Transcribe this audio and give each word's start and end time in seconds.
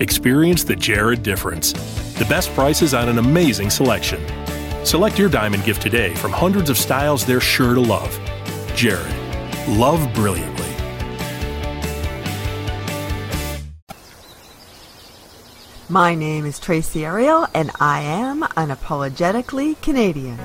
Experience 0.00 0.64
the 0.64 0.74
Jared 0.74 1.22
difference. 1.22 1.74
The 2.14 2.24
best 2.24 2.48
prices 2.54 2.94
on 2.94 3.10
an 3.10 3.18
amazing 3.18 3.68
selection. 3.68 4.18
Select 4.82 5.18
your 5.18 5.28
diamond 5.28 5.62
gift 5.62 5.82
today 5.82 6.14
from 6.14 6.32
hundreds 6.32 6.70
of 6.70 6.78
styles 6.78 7.26
they're 7.26 7.38
sure 7.38 7.74
to 7.74 7.80
love. 7.82 8.18
Jared. 8.74 9.14
Love 9.68 10.10
brilliantly. 10.14 10.64
My 15.90 16.14
name 16.14 16.46
is 16.46 16.58
Tracey 16.58 17.04
Arial, 17.04 17.46
and 17.52 17.70
I 17.78 18.00
am 18.00 18.40
unapologetically 18.40 19.82
Canadian. 19.82 20.38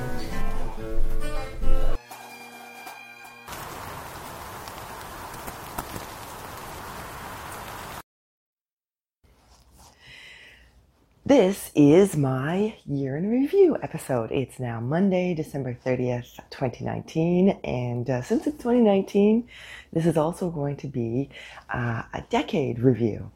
This 11.28 11.72
is 11.74 12.16
my 12.16 12.76
year 12.86 13.18
in 13.18 13.28
review 13.32 13.80
episode. 13.82 14.32
It's 14.32 14.60
now 14.60 14.80
Monday, 14.80 15.34
December 15.34 15.76
30th, 15.84 16.36
2019. 16.52 17.50
And 17.64 18.08
uh, 18.08 18.22
since 18.22 18.46
it's 18.46 18.58
2019, 18.58 19.48
this 19.92 20.06
is 20.06 20.18
also 20.18 20.52
going 20.52 20.78
to 20.78 20.88
be 20.88 21.32
uh, 21.74 22.04
a 22.14 22.24
decade 22.30 22.78
review. 22.78 23.32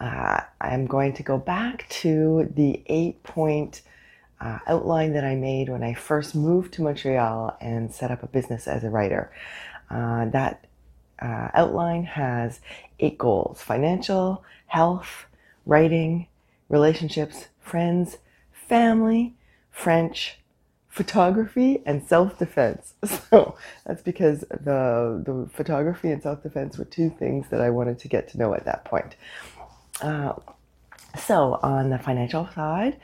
Uh, 0.00 0.40
I'm 0.58 0.86
going 0.86 1.12
to 1.12 1.22
go 1.22 1.36
back 1.36 1.86
to 2.00 2.50
the 2.56 2.82
eight 2.86 3.22
point 3.24 3.82
uh, 4.40 4.60
outline 4.66 5.12
that 5.12 5.24
I 5.24 5.34
made 5.34 5.68
when 5.68 5.82
I 5.82 5.92
first 5.92 6.34
moved 6.34 6.72
to 6.74 6.82
Montreal 6.82 7.58
and 7.60 7.92
set 7.92 8.10
up 8.10 8.22
a 8.22 8.26
business 8.26 8.66
as 8.66 8.84
a 8.84 8.88
writer. 8.88 9.30
Uh, 9.90 10.30
that 10.30 10.66
uh, 11.20 11.48
outline 11.52 12.04
has 12.04 12.60
eight 13.00 13.18
goals 13.18 13.60
financial, 13.60 14.44
health, 14.66 15.26
writing 15.66 16.26
relationships, 16.68 17.46
friends, 17.60 18.18
family, 18.52 19.34
French, 19.70 20.38
photography, 20.88 21.82
and 21.86 22.02
self 22.06 22.38
defense. 22.38 22.94
So 23.30 23.56
that's 23.86 24.02
because 24.02 24.40
the, 24.40 25.22
the 25.24 25.48
photography 25.52 26.10
and 26.10 26.22
self 26.22 26.42
defense 26.42 26.78
were 26.78 26.84
two 26.84 27.10
things 27.10 27.46
that 27.50 27.60
I 27.60 27.70
wanted 27.70 27.98
to 28.00 28.08
get 28.08 28.28
to 28.30 28.38
know 28.38 28.54
at 28.54 28.64
that 28.64 28.84
point. 28.84 29.16
Uh, 30.00 30.32
so, 31.18 31.58
on 31.62 31.90
the 31.90 31.98
financial 31.98 32.48
side, 32.54 32.98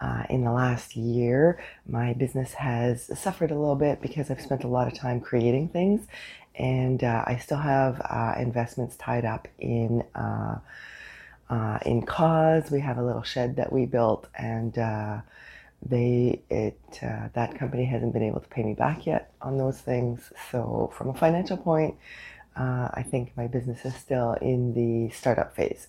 uh, 0.00 0.24
in 0.30 0.44
the 0.44 0.52
last 0.52 0.96
year, 0.96 1.60
my 1.86 2.12
business 2.12 2.54
has 2.54 3.10
suffered 3.18 3.50
a 3.50 3.58
little 3.58 3.76
bit 3.76 4.00
because 4.00 4.30
I've 4.30 4.40
spent 4.40 4.64
a 4.64 4.68
lot 4.68 4.86
of 4.86 4.94
time 4.94 5.20
creating 5.20 5.68
things, 5.68 6.06
and 6.54 7.02
uh, 7.02 7.24
I 7.26 7.36
still 7.38 7.58
have 7.58 8.00
uh, 8.08 8.34
investments 8.38 8.96
tied 8.96 9.24
up 9.24 9.48
in 9.58 10.04
uh, 11.50 11.78
in 11.86 12.04
Cause, 12.04 12.70
we 12.70 12.80
have 12.80 12.98
a 12.98 13.02
little 13.02 13.22
shed 13.22 13.56
that 13.56 13.72
we 13.72 13.86
built, 13.86 14.26
and 14.34 14.76
uh, 14.78 15.20
they 15.80 16.42
it 16.50 16.78
uh, 17.02 17.28
that 17.32 17.58
company 17.58 17.84
hasn't 17.84 18.12
been 18.12 18.22
able 18.22 18.40
to 18.40 18.48
pay 18.48 18.62
me 18.62 18.74
back 18.74 19.06
yet 19.06 19.32
on 19.40 19.56
those 19.56 19.78
things. 19.78 20.32
So 20.50 20.92
from 20.94 21.08
a 21.08 21.14
financial 21.14 21.56
point, 21.56 21.94
uh, 22.56 22.88
I 22.92 23.02
think 23.02 23.32
my 23.36 23.46
business 23.46 23.84
is 23.84 23.94
still 23.94 24.34
in 24.34 24.74
the 24.74 25.14
startup 25.14 25.54
phase. 25.54 25.86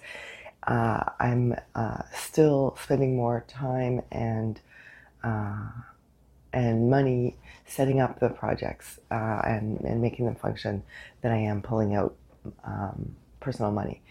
Uh, 0.64 1.04
I'm 1.20 1.56
uh, 1.76 2.04
still 2.14 2.78
spending 2.82 3.16
more 3.16 3.46
time 3.48 4.02
and 4.12 4.60
and 6.52 6.90
money 6.90 7.38
setting 7.68 8.00
up 8.00 8.20
the 8.20 8.30
projects 8.30 9.00
and, 9.12 9.80
and 9.82 10.02
making 10.02 10.26
them 10.26 10.36
function 10.36 10.82
than 11.22 11.32
I 11.32 11.38
am 11.38 11.62
pulling 11.62 11.94
out 11.94 12.16
um, 12.64 13.16
personal 13.40 13.72
money. 13.72 14.02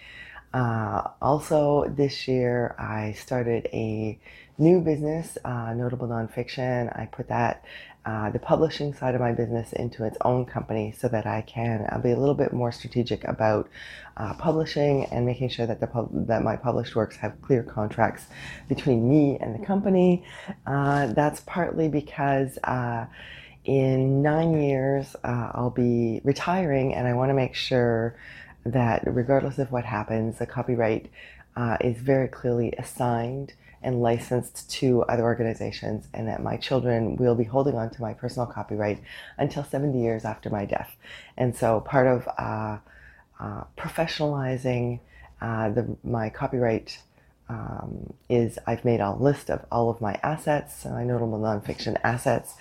Uh, 0.58 1.08
also, 1.22 1.84
this 1.88 2.26
year 2.26 2.74
I 2.80 3.12
started 3.12 3.68
a 3.72 4.18
new 4.58 4.80
business, 4.80 5.38
uh, 5.44 5.72
Notable 5.72 6.08
Nonfiction. 6.08 6.90
I 6.98 7.06
put 7.06 7.28
that, 7.28 7.64
uh, 8.04 8.30
the 8.30 8.40
publishing 8.40 8.92
side 8.92 9.14
of 9.14 9.20
my 9.20 9.30
business, 9.30 9.72
into 9.72 10.02
its 10.02 10.18
own 10.24 10.44
company 10.44 10.92
so 10.98 11.06
that 11.06 11.26
I 11.26 11.42
can 11.42 11.86
I'll 11.90 12.02
be 12.02 12.10
a 12.10 12.18
little 12.18 12.34
bit 12.34 12.52
more 12.52 12.72
strategic 12.72 13.22
about 13.22 13.68
uh, 14.16 14.34
publishing 14.34 15.04
and 15.12 15.24
making 15.24 15.50
sure 15.50 15.64
that 15.64 15.78
the 15.78 15.86
pub- 15.86 16.26
that 16.26 16.42
my 16.42 16.56
published 16.56 16.96
works 16.96 17.14
have 17.18 17.40
clear 17.40 17.62
contracts 17.62 18.26
between 18.68 19.08
me 19.08 19.38
and 19.40 19.54
the 19.54 19.64
company. 19.64 20.24
Uh, 20.66 21.06
that's 21.12 21.40
partly 21.42 21.88
because 21.88 22.58
uh, 22.64 23.06
in 23.64 24.22
nine 24.22 24.60
years 24.60 25.14
I'll 25.22 25.70
be 25.70 26.20
retiring, 26.24 26.96
and 26.96 27.06
I 27.06 27.12
want 27.12 27.30
to 27.30 27.34
make 27.34 27.54
sure 27.54 28.16
that 28.64 29.02
regardless 29.06 29.58
of 29.58 29.72
what 29.72 29.84
happens, 29.84 30.38
the 30.38 30.46
copyright 30.46 31.10
uh, 31.56 31.76
is 31.80 31.98
very 31.98 32.28
clearly 32.28 32.72
assigned 32.78 33.54
and 33.82 34.02
licensed 34.02 34.68
to 34.70 35.02
other 35.04 35.22
organizations, 35.22 36.08
and 36.12 36.26
that 36.26 36.42
my 36.42 36.56
children 36.56 37.16
will 37.16 37.36
be 37.36 37.44
holding 37.44 37.76
on 37.76 37.90
to 37.90 38.02
my 38.02 38.12
personal 38.12 38.46
copyright 38.46 39.00
until 39.36 39.62
70 39.62 39.98
years 39.98 40.24
after 40.24 40.50
my 40.50 40.64
death. 40.64 40.96
And 41.36 41.54
so, 41.54 41.80
part 41.80 42.08
of 42.08 42.28
uh, 42.38 42.78
uh, 43.38 43.64
professionalizing 43.76 45.00
uh, 45.40 45.70
the, 45.70 45.96
my 46.02 46.28
copyright 46.28 46.98
um, 47.48 48.12
is 48.28 48.58
I've 48.66 48.84
made 48.84 49.00
a 49.00 49.12
list 49.12 49.48
of 49.48 49.64
all 49.70 49.90
of 49.90 50.00
my 50.00 50.18
assets, 50.22 50.84
my 50.84 51.04
notable 51.04 51.38
nonfiction 51.38 51.96
assets, 52.02 52.54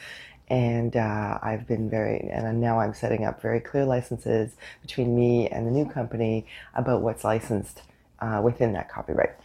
and 0.49 0.95
uh, 0.95 1.39
I've 1.41 1.67
been 1.67 1.89
very, 1.89 2.29
and 2.31 2.61
now 2.61 2.79
I'm 2.79 2.93
setting 2.93 3.25
up 3.25 3.41
very 3.41 3.59
clear 3.59 3.85
licenses 3.85 4.55
between 4.81 5.15
me 5.15 5.47
and 5.49 5.67
the 5.67 5.71
new 5.71 5.85
company 5.85 6.45
about 6.73 7.01
what's 7.01 7.23
licensed 7.23 7.81
uh, 8.19 8.41
within 8.43 8.73
that 8.73 8.89
copyright. 8.89 9.35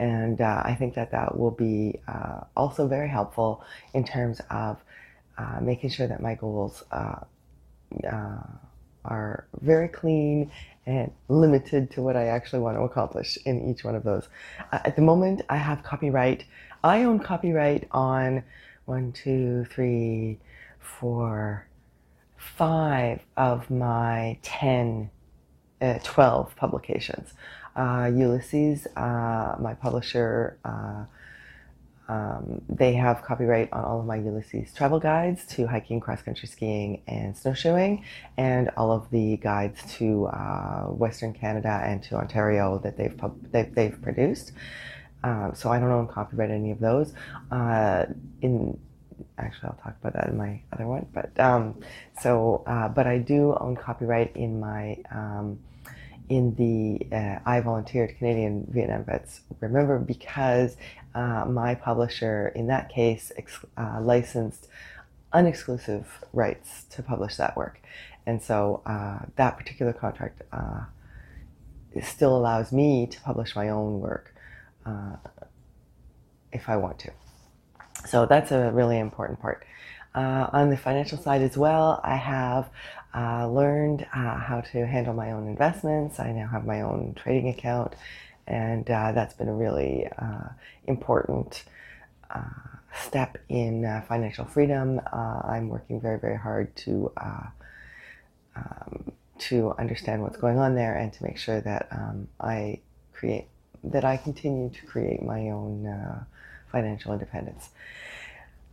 And 0.00 0.40
uh, 0.40 0.62
I 0.64 0.74
think 0.74 0.94
that 0.94 1.12
that 1.12 1.38
will 1.38 1.50
be 1.52 2.00
uh, 2.08 2.40
also 2.56 2.88
very 2.88 3.08
helpful 3.08 3.64
in 3.94 4.04
terms 4.04 4.40
of 4.50 4.78
uh, 5.36 5.58
making 5.60 5.90
sure 5.90 6.08
that 6.08 6.20
my 6.20 6.34
goals 6.34 6.82
uh, 6.90 7.20
are 9.04 9.46
very 9.60 9.88
clean 9.88 10.50
and 10.86 11.12
limited 11.28 11.90
to 11.92 12.02
what 12.02 12.16
I 12.16 12.26
actually 12.26 12.60
want 12.60 12.76
to 12.76 12.82
accomplish 12.82 13.38
in 13.44 13.70
each 13.70 13.84
one 13.84 13.94
of 13.94 14.02
those. 14.02 14.28
at 14.72 14.96
the 14.96 15.02
moment, 15.02 15.42
I 15.48 15.56
have 15.56 15.82
copyright. 15.84 16.44
I 16.82 17.04
own 17.04 17.20
copyright 17.20 17.86
on 17.92 18.42
one, 18.88 19.12
two, 19.12 19.66
three, 19.66 20.38
four, 20.80 21.68
five 22.36 23.20
of 23.36 23.70
my 23.70 24.38
10, 24.42 25.10
uh, 25.82 25.98
12 26.02 26.56
publications. 26.56 27.34
Uh, 27.76 28.10
Ulysses, 28.12 28.86
uh, 28.96 29.56
my 29.60 29.74
publisher, 29.74 30.58
uh, 30.64 31.04
um, 32.10 32.62
they 32.70 32.94
have 32.94 33.22
copyright 33.22 33.70
on 33.74 33.84
all 33.84 34.00
of 34.00 34.06
my 34.06 34.16
Ulysses 34.16 34.72
travel 34.72 34.98
guides 34.98 35.44
to 35.44 35.66
hiking, 35.66 36.00
cross 36.00 36.22
country 36.22 36.48
skiing, 36.48 37.02
and 37.06 37.36
snowshoeing, 37.36 38.02
and 38.38 38.70
all 38.78 38.90
of 38.90 39.10
the 39.10 39.36
guides 39.36 39.80
to 39.96 40.24
uh, 40.28 40.84
Western 40.84 41.34
Canada 41.34 41.82
and 41.84 42.02
to 42.04 42.14
Ontario 42.16 42.78
that 42.78 42.96
they've 42.96 43.14
pub- 43.14 43.52
they've, 43.52 43.74
they've 43.74 44.00
produced. 44.00 44.52
Um, 45.24 45.52
so 45.54 45.70
I 45.70 45.78
don't 45.78 45.90
own 45.90 46.06
copyright 46.06 46.50
any 46.50 46.70
of 46.70 46.80
those. 46.80 47.12
Uh, 47.50 48.06
in 48.40 48.78
actually, 49.36 49.68
I'll 49.68 49.80
talk 49.82 49.96
about 50.00 50.14
that 50.14 50.28
in 50.28 50.36
my 50.36 50.60
other 50.72 50.86
one. 50.86 51.06
But 51.12 51.38
um, 51.40 51.80
so, 52.20 52.62
uh, 52.66 52.88
but 52.88 53.06
I 53.06 53.18
do 53.18 53.56
own 53.60 53.76
copyright 53.76 54.36
in 54.36 54.60
my 54.60 54.96
um, 55.10 55.58
in 56.28 56.54
the 56.54 57.14
uh, 57.14 57.38
I 57.44 57.60
volunteered 57.60 58.16
Canadian 58.18 58.66
Vietnam 58.70 59.04
Vets 59.04 59.40
Remember 59.60 59.98
because 59.98 60.76
uh, 61.14 61.44
my 61.46 61.74
publisher 61.74 62.48
in 62.54 62.66
that 62.68 62.88
case 62.88 63.32
ex- 63.36 63.64
uh, 63.76 64.00
licensed 64.00 64.68
unexclusive 65.32 66.04
rights 66.32 66.84
to 66.90 67.02
publish 67.02 67.36
that 67.36 67.56
work, 67.56 67.80
and 68.26 68.42
so 68.42 68.82
that 69.36 69.58
particular 69.58 69.92
contract 69.92 70.42
still 72.02 72.36
allows 72.36 72.70
me 72.70 73.06
to 73.06 73.20
publish 73.22 73.56
my 73.56 73.68
own 73.68 73.98
work 73.98 74.34
if 76.52 76.68
I 76.68 76.76
want 76.76 76.98
to. 77.00 77.10
So 78.06 78.26
that's 78.26 78.52
a 78.52 78.70
really 78.72 78.98
important 78.98 79.40
part. 79.40 79.64
Uh, 80.14 80.48
on 80.52 80.70
the 80.70 80.76
financial 80.76 81.18
side 81.18 81.42
as 81.42 81.56
well, 81.56 82.00
I 82.02 82.16
have 82.16 82.70
uh, 83.14 83.48
learned 83.48 84.06
uh, 84.14 84.38
how 84.38 84.62
to 84.72 84.86
handle 84.86 85.14
my 85.14 85.32
own 85.32 85.46
investments. 85.46 86.18
I 86.18 86.32
now 86.32 86.48
have 86.48 86.64
my 86.66 86.80
own 86.80 87.14
trading 87.14 87.48
account, 87.48 87.94
and 88.46 88.88
uh, 88.90 89.12
that's 89.12 89.34
been 89.34 89.48
a 89.48 89.54
really 89.54 90.08
uh, 90.18 90.48
important 90.86 91.64
uh, 92.30 92.42
step 93.04 93.38
in 93.48 94.02
financial 94.08 94.44
freedom. 94.44 95.00
I'm 95.12 95.68
working 95.68 96.00
very, 96.00 96.18
very 96.18 96.38
hard 96.38 96.74
to 96.76 97.12
um, 98.56 99.12
to 99.38 99.72
understand 99.78 100.22
what's 100.22 100.36
going 100.36 100.58
on 100.58 100.74
there 100.74 100.96
and 100.96 101.12
to 101.12 101.22
make 101.22 101.38
sure 101.38 101.60
that 101.60 101.86
um, 101.92 102.26
I 102.40 102.80
create 103.12 103.46
that 103.84 104.04
I 104.04 104.16
continue 104.16 104.70
to 104.70 104.86
create 104.86 105.22
my 105.22 105.50
own 105.50 106.26
financial 106.70 107.12
independence. 107.12 107.70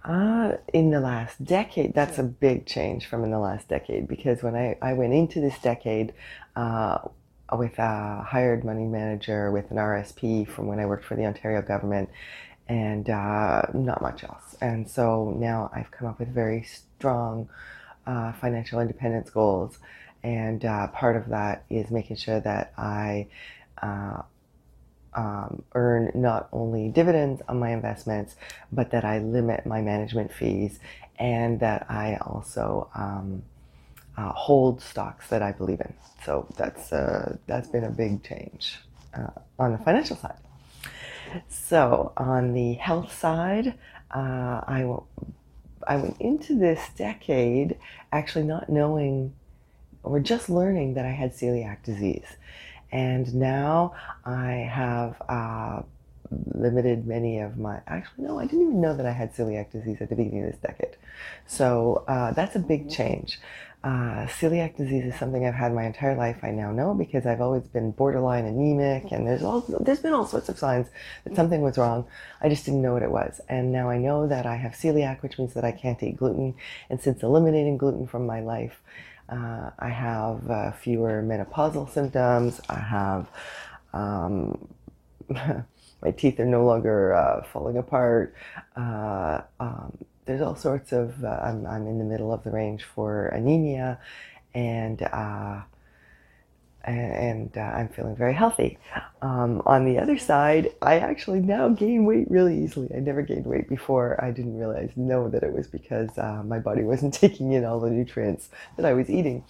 Uh, 0.03 0.57
in 0.71 0.91
the 0.91 0.99
last 0.99 1.43
decade, 1.43 1.93
that's 1.95 2.19
a 2.19 2.23
big 2.23 2.67
change 2.67 3.07
from 3.07 3.23
in 3.23 3.31
the 3.31 3.39
last 3.39 3.67
decade 3.67 4.07
because 4.07 4.43
when 4.43 4.55
I, 4.55 4.77
I 4.79 4.93
went 4.93 5.13
into 5.13 5.41
this 5.41 5.57
decade, 5.59 6.13
uh, 6.55 6.99
with 7.53 7.77
a 7.77 8.23
hired 8.23 8.63
money 8.63 8.85
manager 8.85 9.51
with 9.51 9.69
an 9.71 9.77
RSP 9.77 10.47
from 10.47 10.67
when 10.67 10.79
I 10.79 10.85
worked 10.85 11.05
for 11.05 11.15
the 11.15 11.25
Ontario 11.25 11.61
government 11.61 12.09
and 12.67 13.09
uh, 13.09 13.63
not 13.73 14.01
much 14.01 14.23
else. 14.23 14.55
And 14.61 14.89
so 14.89 15.35
now 15.37 15.69
I've 15.73 15.91
come 15.91 16.07
up 16.07 16.19
with 16.19 16.29
very 16.29 16.63
strong 16.63 17.49
uh, 18.07 18.33
financial 18.33 18.79
independence 18.79 19.29
goals. 19.29 19.77
And 20.23 20.65
uh, 20.65 20.87
part 20.87 21.15
of 21.15 21.29
that 21.29 21.65
is 21.69 21.91
making 21.91 22.15
sure 22.15 22.39
that 22.39 22.73
I 22.77 23.27
uh, 23.81 24.23
um, 25.15 25.63
earn 25.73 26.11
not 26.13 26.49
only 26.51 26.89
dividends 26.89 27.41
on 27.47 27.59
my 27.59 27.71
investments, 27.71 28.35
but 28.71 28.91
that 28.91 29.05
I 29.05 29.19
limit 29.19 29.65
my 29.65 29.81
management 29.81 30.31
fees 30.31 30.79
and 31.17 31.59
that 31.61 31.85
I 31.89 32.17
also 32.21 32.89
um, 32.95 33.43
uh, 34.17 34.31
hold 34.31 34.81
stocks 34.81 35.27
that 35.29 35.41
I 35.41 35.51
believe 35.51 35.81
in. 35.81 35.93
So 36.23 36.47
that's 36.57 36.91
uh, 36.91 37.37
that's 37.47 37.67
been 37.67 37.83
a 37.83 37.89
big 37.89 38.23
change 38.23 38.79
uh, 39.13 39.27
on 39.59 39.71
the 39.71 39.77
financial 39.77 40.15
side. 40.15 40.37
So 41.49 42.13
on 42.17 42.53
the 42.53 42.73
health 42.73 43.13
side, 43.17 43.75
uh, 44.11 44.61
I 44.67 44.85
I 45.87 45.97
went 45.97 46.19
into 46.19 46.57
this 46.57 46.81
decade 46.97 47.77
actually 48.11 48.45
not 48.45 48.69
knowing 48.69 49.33
or 50.03 50.19
just 50.19 50.49
learning 50.49 50.93
that 50.93 51.05
I 51.05 51.11
had 51.11 51.33
celiac 51.33 51.83
disease, 51.83 52.37
and 52.95 53.35
now 53.35 53.93
I 54.25 54.51
have 54.71 55.21
uh, 55.27 55.81
limited 56.53 57.05
many 57.05 57.39
of 57.39 57.57
my 57.57 57.79
actually 57.87 58.23
no 58.25 58.39
i 58.39 58.45
didn't 58.45 58.63
even 58.63 58.81
know 58.81 58.95
that 58.95 59.05
i 59.05 59.11
had 59.11 59.33
celiac 59.33 59.71
disease 59.71 59.97
at 60.01 60.09
the 60.09 60.15
beginning 60.15 60.43
of 60.43 60.51
this 60.51 60.59
decade 60.59 60.97
so 61.45 62.03
uh, 62.07 62.31
that's 62.31 62.55
a 62.55 62.59
big 62.59 62.89
change 62.89 63.39
uh, 63.85 64.25
celiac 64.25 64.75
disease 64.75 65.05
is 65.05 65.15
something 65.19 65.45
I've 65.45 65.53
had 65.53 65.71
my 65.71 65.83
entire 65.83 66.15
life. 66.15 66.39
I 66.41 66.49
now 66.49 66.71
know 66.71 66.95
because 66.95 67.27
I've 67.27 67.39
always 67.39 67.67
been 67.67 67.91
borderline 67.91 68.45
anemic, 68.45 69.11
and 69.11 69.27
there's 69.27 69.43
all 69.43 69.61
there's 69.79 69.99
been 69.99 70.11
all 70.11 70.25
sorts 70.25 70.49
of 70.49 70.57
signs 70.57 70.87
that 71.23 71.35
something 71.35 71.61
was 71.61 71.77
wrong. 71.77 72.07
I 72.41 72.49
just 72.49 72.65
didn't 72.65 72.81
know 72.81 72.93
what 72.93 73.03
it 73.03 73.11
was, 73.11 73.41
and 73.47 73.71
now 73.71 73.91
I 73.91 73.99
know 73.99 74.25
that 74.25 74.47
I 74.47 74.55
have 74.55 74.71
celiac, 74.71 75.21
which 75.21 75.37
means 75.37 75.53
that 75.53 75.63
I 75.63 75.71
can't 75.71 76.01
eat 76.01 76.17
gluten. 76.17 76.55
And 76.89 76.99
since 76.99 77.21
eliminating 77.21 77.77
gluten 77.77 78.07
from 78.07 78.25
my 78.25 78.39
life, 78.39 78.81
uh, 79.29 79.71
I 79.79 79.89
have 79.89 80.49
uh, 80.49 80.71
fewer 80.71 81.23
menopausal 81.23 81.91
symptoms. 81.91 82.61
I 82.69 82.79
have 82.79 83.27
um, 83.93 84.67
my 85.29 86.11
teeth 86.15 86.39
are 86.39 86.45
no 86.45 86.65
longer 86.65 87.13
uh, 87.13 87.43
falling 87.51 87.77
apart. 87.77 88.35
Uh, 88.75 89.41
um, 89.59 89.97
there's 90.25 90.41
all 90.41 90.55
sorts 90.55 90.91
of. 90.91 91.23
Uh, 91.23 91.39
I'm, 91.41 91.65
I'm 91.65 91.87
in 91.87 91.97
the 91.97 92.05
middle 92.05 92.31
of 92.33 92.43
the 92.43 92.51
range 92.51 92.83
for 92.83 93.27
anemia, 93.27 93.99
and 94.53 95.01
uh, 95.01 95.61
and 96.85 97.57
uh, 97.57 97.61
I'm 97.61 97.89
feeling 97.89 98.15
very 98.15 98.33
healthy. 98.33 98.77
Um, 99.21 99.61
on 99.65 99.85
the 99.85 99.97
other 99.97 100.17
side, 100.17 100.71
I 100.81 100.99
actually 100.99 101.39
now 101.39 101.69
gain 101.69 102.05
weight 102.05 102.29
really 102.29 102.63
easily. 102.63 102.89
I 102.95 102.99
never 102.99 103.23
gained 103.23 103.45
weight 103.45 103.67
before. 103.67 104.23
I 104.23 104.31
didn't 104.31 104.57
realize, 104.57 104.91
know 104.95 105.27
that 105.29 105.43
it 105.43 105.51
was 105.51 105.67
because 105.67 106.15
uh, 106.17 106.43
my 106.45 106.59
body 106.59 106.83
wasn't 106.83 107.13
taking 107.25 107.53
in 107.53 107.65
all 107.65 107.79
the 107.79 107.89
nutrients 107.89 108.49
that 108.77 108.85
I 108.85 108.93
was 108.93 109.09
eating. 109.09 109.43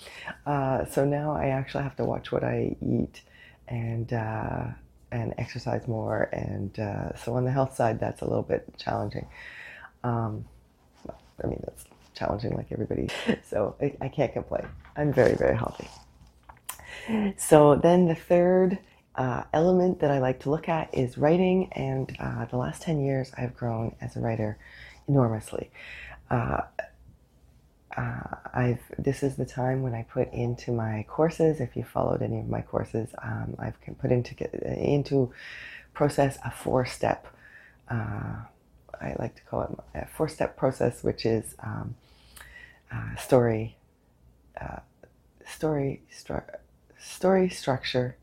Uh, 0.45 0.85
so 0.85 1.03
now 1.05 1.31
I 1.35 1.47
actually 1.47 1.83
have 1.83 1.95
to 1.97 2.05
watch 2.05 2.31
what 2.31 2.43
I 2.43 2.75
eat 2.81 3.21
and 3.67 4.11
uh, 4.13 4.67
and 5.11 5.33
exercise 5.37 5.87
more. 5.87 6.29
And 6.31 6.77
uh, 6.79 7.15
so 7.17 7.33
on 7.35 7.43
the 7.43 7.51
health 7.51 7.75
side, 7.75 7.99
that's 7.99 8.21
a 8.21 8.25
little 8.25 8.43
bit 8.43 8.65
challenging. 8.77 9.27
Um, 10.03 10.45
I 11.43 11.47
mean, 11.47 11.61
that's 11.65 11.85
challenging 12.13 12.55
like 12.55 12.71
everybody. 12.71 13.09
So 13.43 13.75
I, 13.81 13.93
I 14.01 14.07
can't 14.07 14.33
complain. 14.33 14.67
I'm 14.95 15.13
very, 15.13 15.35
very 15.35 15.55
healthy. 15.55 15.87
So 17.37 17.75
then 17.75 18.07
the 18.07 18.15
third 18.15 18.79
uh, 19.15 19.43
element 19.53 19.99
that 19.99 20.11
I 20.11 20.19
like 20.19 20.41
to 20.41 20.49
look 20.49 20.67
at 20.67 20.93
is 20.93 21.17
writing, 21.17 21.71
and 21.73 22.15
uh, 22.19 22.45
the 22.45 22.57
last 22.57 22.81
10 22.81 22.99
years 23.03 23.31
I've 23.37 23.55
grown 23.55 23.95
as 24.01 24.15
a 24.15 24.19
writer 24.19 24.57
enormously. 25.07 25.71
Uh, 26.29 26.61
uh 27.95 28.35
I've 28.53 28.81
this 28.97 29.23
is 29.23 29.35
the 29.37 29.45
time 29.45 29.81
when 29.81 29.93
I 29.93 30.03
put 30.03 30.33
into 30.33 30.71
my 30.71 31.05
courses. 31.07 31.61
If 31.61 31.77
you 31.77 31.83
followed 31.83 32.21
any 32.21 32.39
of 32.39 32.49
my 32.49 32.61
courses, 32.61 33.09
um, 33.21 33.55
I've 33.59 33.79
put 33.99 34.11
into 34.11 34.35
into 34.81 35.31
process 35.93 36.37
a 36.43 36.51
four 36.51 36.85
step 36.85 37.27
uh, 37.89 38.35
I 39.01 39.15
like 39.19 39.35
to 39.35 39.43
call 39.43 39.61
it 39.63 39.99
a 40.03 40.07
four 40.07 40.27
step 40.27 40.57
process, 40.57 41.03
which 41.03 41.25
is 41.25 41.55
um, 41.59 41.95
uh, 42.91 43.15
story, 43.15 43.77
uh, 44.59 44.79
story, 45.45 46.01
stru- 46.11 46.43
story 47.05 47.49
structure, 47.49 48.17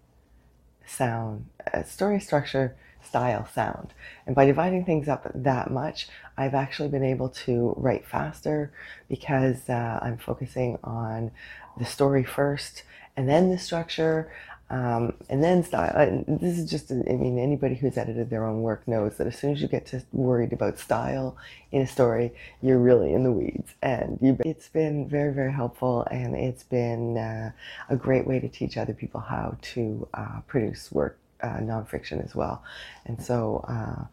sound, 0.85 1.47
uh, 1.73 1.83
story 1.85 2.21
structure, 2.21 2.77
style, 3.03 3.49
sound. 3.55 3.95
And 4.27 4.35
by 4.35 4.45
dividing 4.45 4.85
things 4.85 5.09
up 5.09 5.31
that 5.35 5.71
much, 5.71 6.09
I've 6.37 6.55
actually 6.55 6.89
been 6.89 7.05
able 7.05 7.29
to 7.47 7.75
write 7.77 8.07
faster 8.07 8.73
because 9.09 9.69
uh, 9.69 10.01
I'm 10.03 10.19
focusing 10.19 10.79
on 10.83 11.31
the 11.79 11.85
story 11.85 12.25
first 12.25 12.83
and 13.17 13.29
then 13.29 13.51
the 13.51 13.59
structure. 13.59 14.31
Um, 14.73 15.13
and 15.29 15.45
then 15.45 15.63
style. 15.63 15.95
And 15.95 16.41
this 16.41 16.59
is 16.59 16.71
just, 16.71 16.91
I 16.91 16.95
mean, 16.95 17.39
anybody 17.39 17.75
who's 17.75 17.99
edited 17.99 18.31
their 18.31 18.47
own 18.47 18.63
work 18.63 18.89
knows 18.89 19.19
that 19.19 19.27
as 19.27 19.39
soon 19.39 19.53
as 19.53 19.61
you 19.61 19.69
get 19.69 19.85
to 19.89 20.03
worried 20.13 20.55
about 20.55 20.79
style 20.79 21.37
in 21.73 21.83
a 21.83 21.87
story, 21.87 22.33
you're 22.63 22.79
really 22.79 23.13
in 23.13 23.23
the 23.23 23.33
weeds. 23.33 23.75
And 23.83 24.19
you, 24.23 24.39
it's 24.47 24.71
been 24.71 25.07
very, 25.07 25.35
very 25.35 25.53
helpful, 25.53 26.07
and 26.11 26.35
it's 26.35 26.63
been 26.63 27.19
uh, 27.19 27.53
a 27.91 27.97
great 27.97 28.27
way 28.27 28.41
to 28.41 28.49
teach 28.49 28.79
other 28.79 28.95
people 28.95 29.21
how 29.21 29.59
to 29.61 30.09
uh, 30.15 30.41
produce 30.47 30.91
work, 30.91 31.19
uh, 31.43 31.59
nonfiction 31.59 32.25
as 32.25 32.35
well. 32.35 32.65
And 33.05 33.23
so, 33.23 33.67
uh, 33.69 34.05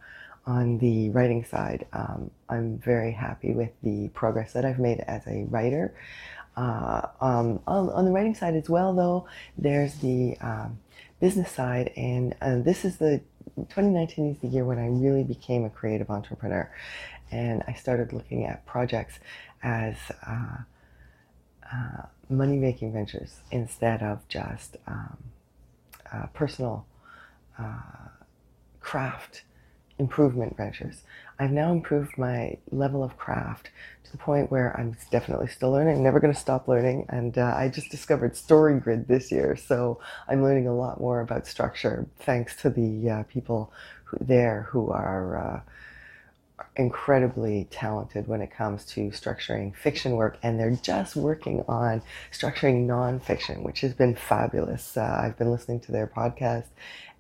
on 0.46 0.80
the 0.80 1.10
writing 1.12 1.46
side, 1.46 1.86
um, 1.94 2.32
I'm 2.50 2.80
very 2.80 3.12
happy 3.12 3.54
with 3.54 3.70
the 3.84 4.10
progress 4.10 4.54
that 4.54 4.66
I've 4.66 4.80
made 4.80 5.00
as 5.02 5.26
a 5.28 5.46
writer. 5.50 5.94
Uh, 6.60 7.08
um, 7.22 7.62
on, 7.68 8.04
the 8.04 8.12
writing 8.12 8.36
side 8.36 8.54
as 8.54 8.70
well, 8.70 8.94
though, 8.94 9.26
there's 9.58 9.96
the 10.00 10.36
um, 10.42 10.78
business 11.22 11.50
side, 11.50 11.90
and 11.96 12.36
uh, 12.42 12.58
this 12.58 12.84
is 12.84 12.98
the 12.98 13.22
2019 13.56 14.32
is 14.32 14.38
the 14.40 14.48
year 14.50 14.66
when 14.66 14.78
I 14.78 14.88
really 14.88 15.24
became 15.24 15.64
a 15.64 15.70
creative 15.70 16.10
entrepreneur, 16.10 16.70
and 17.32 17.64
I 17.66 17.74
started 17.74 18.12
looking 18.12 18.44
at 18.46 18.66
projects 18.66 19.20
as 19.64 19.96
uh, 20.28 20.58
uh 21.72 22.02
money 22.30 22.58
making 22.58 22.92
ventures 22.92 23.38
instead 23.52 24.04
of 24.04 24.28
just 24.28 24.76
um, 24.86 25.18
uh, 26.12 26.26
personal 26.34 26.86
uh, 27.58 28.10
craft 28.82 29.44
improvement 30.00 30.58
ventures. 30.58 31.04
I've 31.38 31.52
now 31.52 31.72
improved 31.72 32.18
my 32.18 32.58
level 32.72 33.04
of 33.04 33.18
craft 33.18 33.70
to 34.06 34.12
the 34.12 34.18
point 34.18 34.50
where 34.50 34.78
I'm 34.80 34.98
definitely 35.12 35.48
still 35.48 35.72
learning, 35.72 36.02
never 36.02 36.20
going 36.20 36.34
to 36.34 36.40
stop 36.40 36.68
learning. 36.68 37.06
And 37.10 37.38
uh, 37.38 37.54
I 37.56 37.70
just 37.70 37.92
discovered 37.92 38.34
StoryGrid 38.34 39.08
this 39.08 39.32
year, 39.32 39.56
so 39.56 40.00
I'm 40.28 40.42
learning 40.42 40.68
a 40.68 40.76
lot 40.76 41.00
more 41.00 41.22
about 41.22 41.46
structure 41.46 42.08
thanks 42.20 42.56
to 42.58 42.70
the 42.70 43.10
uh, 43.10 43.24
people 43.24 43.72
who, 44.06 44.18
there 44.22 44.68
who 44.72 44.90
are 44.90 45.38
uh, 45.38 45.62
incredibly 46.76 47.68
talented 47.72 48.28
when 48.28 48.42
it 48.42 48.52
comes 48.52 48.86
to 48.86 49.10
structuring 49.10 49.76
fiction 49.76 50.14
work, 50.14 50.38
and 50.44 50.60
they're 50.60 50.72
just 50.72 51.16
working 51.16 51.64
on 51.68 52.02
structuring 52.32 52.88
nonfiction, 52.88 53.64
which 53.64 53.82
has 53.82 53.94
been 53.94 54.16
fabulous. 54.16 54.98
Uh, 54.98 55.22
I've 55.24 55.38
been 55.38 55.52
listening 55.52 55.82
to 55.82 55.92
their 55.92 56.08
podcast 56.08 56.68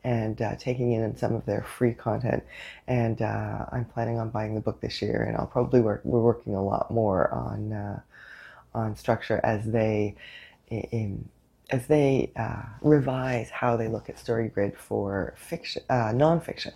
and 0.04 0.42
uh, 0.42 0.56
taking 0.56 0.94
in 0.94 1.16
some 1.18 1.36
of 1.36 1.46
their 1.46 1.64
free 1.64 1.94
content. 1.94 2.44
And 2.88 3.22
uh, 3.22 3.66
I'm 3.72 3.86
planning 3.86 4.18
on 4.18 4.30
buying 4.30 4.56
the 4.56 4.62
book 4.62 4.82
this 4.82 5.02
year, 5.02 5.24
and 5.24 5.36
I'll 5.38 5.48
probably 5.48 5.82
work. 5.82 6.02
We're 6.04 6.22
working 6.22 6.56
a 6.56 6.64
lot 6.64 6.92
more 6.92 7.32
on 7.34 7.74
uh, 7.74 8.00
on 8.74 8.96
structure 8.96 9.40
as 9.44 9.66
they 9.66 10.16
in 10.70 11.28
as 11.72 11.86
they 11.88 12.32
uh, 12.36 12.64
revise 12.82 13.50
how 13.50 13.78
they 13.78 13.88
look 13.88 14.10
at 14.10 14.18
StoryGrid 14.18 14.76
for 14.76 15.36
fiction, 15.38 15.84
uh, 15.90 16.12
nonfiction. 16.14 16.74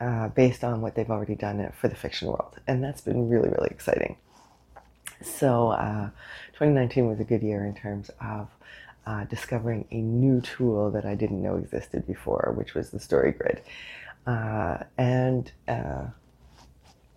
Uh, 0.00 0.28
based 0.28 0.64
on 0.64 0.80
what 0.80 0.94
they've 0.94 1.10
already 1.10 1.34
done 1.34 1.70
for 1.78 1.86
the 1.86 1.94
fiction 1.94 2.26
world, 2.26 2.58
and 2.66 2.82
that's 2.82 3.02
been 3.02 3.28
really, 3.28 3.50
really 3.50 3.68
exciting. 3.70 4.16
So, 5.20 5.72
2019 6.52 7.06
was 7.06 7.20
a 7.20 7.24
good 7.24 7.42
year 7.42 7.66
in 7.66 7.74
terms 7.74 8.10
of 8.18 8.48
uh, 9.06 9.24
discovering 9.24 9.86
a 9.90 9.96
new 9.96 10.40
tool 10.40 10.90
that 10.90 11.04
I 11.04 11.14
didn't 11.14 11.42
know 11.42 11.56
existed 11.56 12.06
before, 12.06 12.54
which 12.56 12.74
was 12.74 12.90
the 12.90 13.00
story 13.00 13.32
grid. 13.32 13.62
Uh, 14.26 14.78
and 14.98 15.50
uh, 15.66 16.04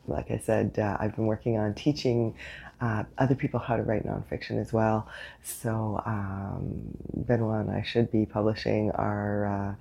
like 0.08 0.32
I 0.32 0.38
said, 0.38 0.80
uh, 0.80 0.98
I've 1.00 1.16
been 1.16 1.26
working 1.26 1.58
on 1.58 1.74
teaching 1.74 2.36
uh, 2.82 3.04
other 3.18 3.36
people 3.36 3.60
how 3.60 3.78
to 3.78 3.84
write 3.84 4.06
nonfiction 4.06 4.60
as 4.60 4.74
well. 4.74 5.08
So 5.44 6.02
um, 6.06 6.98
Benoit 7.14 7.66
and 7.66 7.72
I 7.72 7.84
should 7.84 8.12
be 8.12 8.26
publishing 8.26 8.92
our 8.92 9.46
uh, 9.46 9.76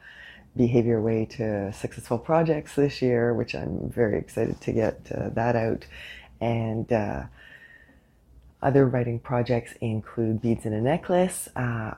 Behavior 0.56 1.00
Way 1.00 1.24
to 1.26 1.72
Successful 1.72 2.18
Projects 2.18 2.74
this 2.74 3.00
year, 3.00 3.32
which 3.34 3.54
I'm 3.54 3.88
very 3.88 4.18
excited 4.18 4.60
to 4.60 4.72
get 4.72 5.04
that 5.34 5.56
out. 5.56 5.86
And 6.40 6.86
other 8.62 8.86
writing 8.86 9.18
projects 9.18 9.74
include 9.80 10.40
Beads 10.40 10.64
in 10.64 10.72
a 10.72 10.80
Necklace, 10.80 11.48
uh, 11.56 11.94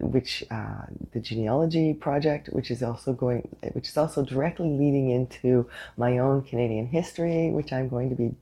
which 0.00 0.42
uh, 0.50 0.86
the 1.12 1.20
genealogy 1.20 1.92
project, 1.92 2.48
which 2.48 2.70
is 2.70 2.82
also 2.82 3.12
going, 3.12 3.48
which 3.72 3.88
is 3.88 3.96
also 3.96 4.24
directly 4.24 4.70
leading 4.70 5.10
into 5.10 5.68
my 5.96 6.18
own 6.18 6.42
Canadian 6.42 6.86
history, 6.86 7.50
which 7.50 7.72
I'm 7.72 7.88
going 7.88 8.08
to 8.08 8.16
be 8.16 8.34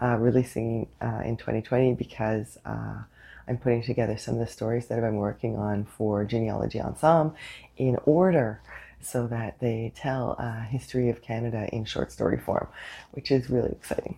uh, 0.00 0.16
releasing 0.18 0.88
uh, 1.02 1.20
in 1.24 1.36
2020 1.36 1.94
because 1.94 2.58
uh, 2.64 3.02
I'm 3.46 3.58
putting 3.58 3.82
together 3.82 4.16
some 4.16 4.34
of 4.34 4.40
the 4.40 4.46
stories 4.46 4.86
that 4.86 4.96
I've 4.96 5.04
been 5.04 5.16
working 5.16 5.56
on 5.56 5.84
for 5.84 6.24
Genealogy 6.24 6.80
Ensemble 6.80 7.36
in 7.76 7.98
order 8.06 8.60
so 9.00 9.26
that 9.26 9.60
they 9.60 9.92
tell 9.94 10.32
a 10.38 10.62
history 10.62 11.10
of 11.10 11.20
Canada 11.20 11.68
in 11.72 11.84
short 11.84 12.10
story 12.10 12.38
form, 12.38 12.66
which 13.12 13.30
is 13.30 13.50
really 13.50 13.70
exciting. 13.70 14.16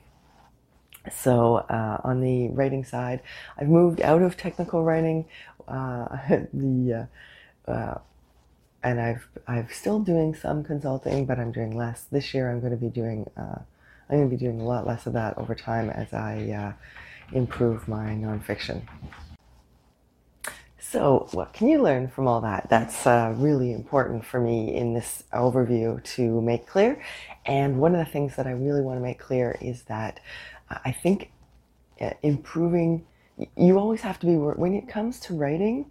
So 1.13 1.57
uh, 1.57 2.01
on 2.05 2.21
the 2.21 2.49
writing 2.49 2.85
side, 2.85 3.23
I've 3.59 3.69
moved 3.69 4.01
out 4.01 4.23
of 4.23 4.37
technical 4.37 4.85
writing. 4.85 5.27
Uh, 5.69 6.07
the 6.53 7.09
uh, 7.69 7.71
uh, 7.71 7.99
and 8.83 9.01
I've 9.01 9.27
I've 9.47 9.73
still 9.73 9.99
doing 9.99 10.35
some 10.35 10.63
consulting, 10.63 11.27
but 11.27 11.39
I'm 11.39 11.53
doing 11.53 11.77
less 11.77 12.05
this 12.11 12.35
year. 12.35 12.51
I'm 12.51 12.61
going 12.61 12.73
to 12.73 12.79
be 12.79 12.89
doing 12.89 13.29
uh, 13.37 13.59
I'm 14.09 14.19
going 14.19 14.31
to 14.31 14.37
be 14.37 14.41
doing 14.41 14.61
a 14.61 14.65
lot 14.65 14.87
less 14.87 15.07
of 15.07 15.13
that 15.15 15.37
over 15.39 15.55
time 15.55 15.91
as 15.91 16.13
I 16.13 16.51
uh, 16.51 17.37
improve 17.37 17.89
my 17.89 18.11
nonfiction. 18.11 18.83
So, 20.79 21.27
what 21.33 21.53
can 21.53 21.67
you 21.67 21.83
learn 21.83 22.07
from 22.07 22.29
all 22.29 22.41
that? 22.43 22.69
That's 22.71 23.07
uh, 23.09 23.35
really 23.37 23.73
important 23.73 24.25
for 24.25 24.41
me 24.41 24.77
in 24.77 24.95
this 24.95 25.25
overview 25.33 26.03
to 26.15 26.41
make 26.41 26.67
clear. 26.69 27.03
And 27.45 27.81
one 27.81 27.97
of 27.97 28.07
the 28.07 28.11
things 28.11 28.37
that 28.37 28.47
I 28.47 28.53
really 28.53 28.83
want 28.83 28.99
to 28.99 29.03
make 29.03 29.19
clear 29.19 29.59
is 29.61 29.83
that 29.85 30.21
I 30.71 30.93
think 30.93 31.31
uh, 32.01 32.11
improving, 32.23 33.07
you 33.57 33.79
always 33.79 34.01
have 34.01 34.19
to 34.21 34.27
be, 34.27 34.35
when 34.35 34.75
it 34.75 34.89
comes 34.89 35.21
to 35.21 35.35
writing 35.35 35.91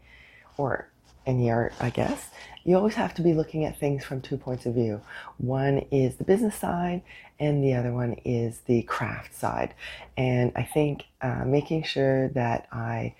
or 0.57 0.89
any 1.25 1.49
art, 1.49 1.73
I 1.79 1.89
guess, 1.89 2.29
you 2.63 2.75
always 2.75 2.95
have 2.95 3.13
to 3.15 3.21
be 3.21 3.33
looking 3.33 3.65
at 3.65 3.79
things 3.79 4.03
from 4.03 4.21
two 4.21 4.37
points 4.37 4.65
of 4.65 4.73
view. 4.73 5.01
One 5.37 5.79
is 5.91 6.15
the 6.15 6.23
business 6.23 6.55
side, 6.55 7.01
and 7.39 7.63
the 7.63 7.73
other 7.73 7.93
one 7.93 8.13
is 8.25 8.59
the 8.65 8.83
craft 8.83 9.35
side. 9.35 9.73
And 10.17 10.51
I 10.55 10.63
think 10.63 11.03
uh, 11.21 11.43
making 11.45 11.83
sure 11.83 12.29
that 12.29 12.67
I, 12.71 13.15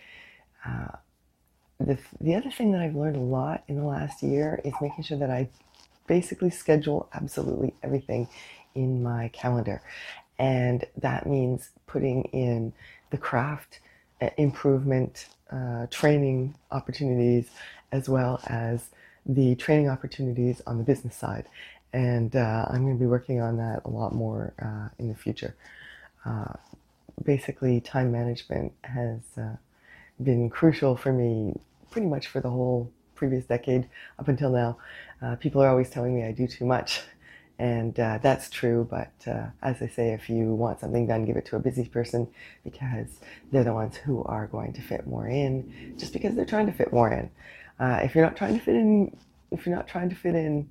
uh, 0.66 0.98
the, 1.80 1.98
the 2.22 2.36
other 2.36 2.52
thing 2.52 2.72
that 2.72 2.82
I've 2.82 2.96
learned 2.96 3.18
a 3.18 3.20
lot 3.20 3.64
in 3.68 3.76
the 3.76 3.86
last 3.86 4.24
year 4.24 4.62
is 4.64 4.74
making 4.82 5.04
sure 5.04 5.18
that 5.18 5.30
I 5.30 5.50
basically 6.08 6.50
schedule 6.50 7.10
absolutely 7.14 7.74
everything 7.84 8.28
in 8.74 9.02
my 9.02 9.30
calendar. 9.30 9.82
And 10.38 10.86
that 10.98 11.28
means 11.28 11.70
putting 11.88 12.24
in 12.26 12.74
the 13.12 13.18
craft 13.18 13.80
uh, 14.22 14.30
improvement 14.38 15.28
uh, 15.52 15.88
training 15.90 16.56
opportunities 16.72 17.50
as 17.92 18.10
well 18.10 18.42
as 18.48 18.90
the 19.26 19.56
training 19.56 19.90
opportunities 19.90 20.62
on 20.68 20.78
the 20.78 20.84
business 20.84 21.16
side. 21.16 21.46
And 21.94 22.36
uh, 22.36 22.66
I'm 22.70 22.84
going 22.84 22.98
to 22.98 23.00
be 23.00 23.08
working 23.08 23.40
on 23.42 23.58
that 23.58 23.82
a 23.86 23.90
lot 23.90 24.14
more 24.14 24.54
uh, 24.62 24.90
in 25.00 25.08
the 25.10 25.16
future. 25.16 25.56
Uh, 26.26 26.54
basically, 27.24 27.80
time 27.80 28.12
management 28.12 28.74
has 28.84 29.22
uh, 29.38 29.56
been 30.22 30.50
crucial 30.50 30.96
for 30.96 31.14
me 31.14 31.58
pretty 31.92 32.08
much 32.08 32.28
for 32.28 32.42
the 32.42 32.50
whole 32.50 32.92
previous 33.16 33.46
decade 33.46 33.88
up 34.20 34.28
until 34.28 34.50
now. 34.50 34.78
people 35.40 35.62
are 35.62 35.70
always 35.70 35.90
telling 35.90 36.14
me 36.14 36.26
I 36.26 36.32
do 36.34 36.48
too 36.48 36.66
much. 36.66 37.02
And 37.58 37.98
uh, 37.98 38.20
that's 38.22 38.50
true, 38.50 38.86
but 38.90 39.14
uh, 39.26 39.48
as 39.62 39.82
I 39.82 39.88
say, 39.88 40.14
if 40.14 40.30
you 40.30 40.54
want 40.54 40.82
something 40.82 41.08
done, 41.08 41.24
give 41.24 41.38
it 41.38 41.46
to 41.48 41.56
a 41.56 41.60
busy 41.60 41.86
person 41.86 42.28
because 42.66 43.08
they're 43.52 43.64
the 43.64 43.74
ones 43.74 43.96
who 43.96 44.24
are 44.26 44.48
going 44.48 44.74
to 44.74 44.82
fit 44.82 45.08
more 45.08 45.28
in 45.28 45.96
just 45.98 46.12
because 46.12 46.36
they're 46.36 46.46
trying 46.46 46.66
to 46.66 46.74
fit 46.74 46.92
more 46.92 47.12
in. 47.14 47.30
Uh, 47.80 48.02
if 48.04 48.14
you're 48.14 48.26
not 48.26 48.36
trying 48.36 48.60
to 48.60 48.64
fit 48.64 48.76
in, 48.76 49.16
if 49.52 49.66
you're 49.66 49.76
not 49.76 49.88
trying 49.88 50.10
to 50.10 50.16
fit 50.16 50.36
in 50.36 50.68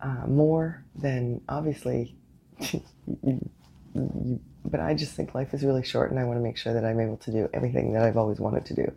uh, 0.00 0.26
more, 0.26 0.84
then 0.96 1.40
obviously, 1.48 2.16
you, 2.72 2.82
you, 3.22 4.40
but 4.64 4.80
I 4.80 4.94
just 4.94 5.14
think 5.14 5.34
life 5.34 5.54
is 5.54 5.64
really 5.64 5.84
short 5.84 6.10
and 6.10 6.18
I 6.18 6.24
want 6.24 6.38
to 6.38 6.42
make 6.42 6.56
sure 6.56 6.74
that 6.74 6.84
I'm 6.84 6.98
able 6.98 7.18
to 7.18 7.30
do 7.30 7.48
everything 7.54 7.92
that 7.92 8.02
I've 8.02 8.16
always 8.16 8.40
wanted 8.40 8.66
to 8.66 8.74
do 8.74 8.92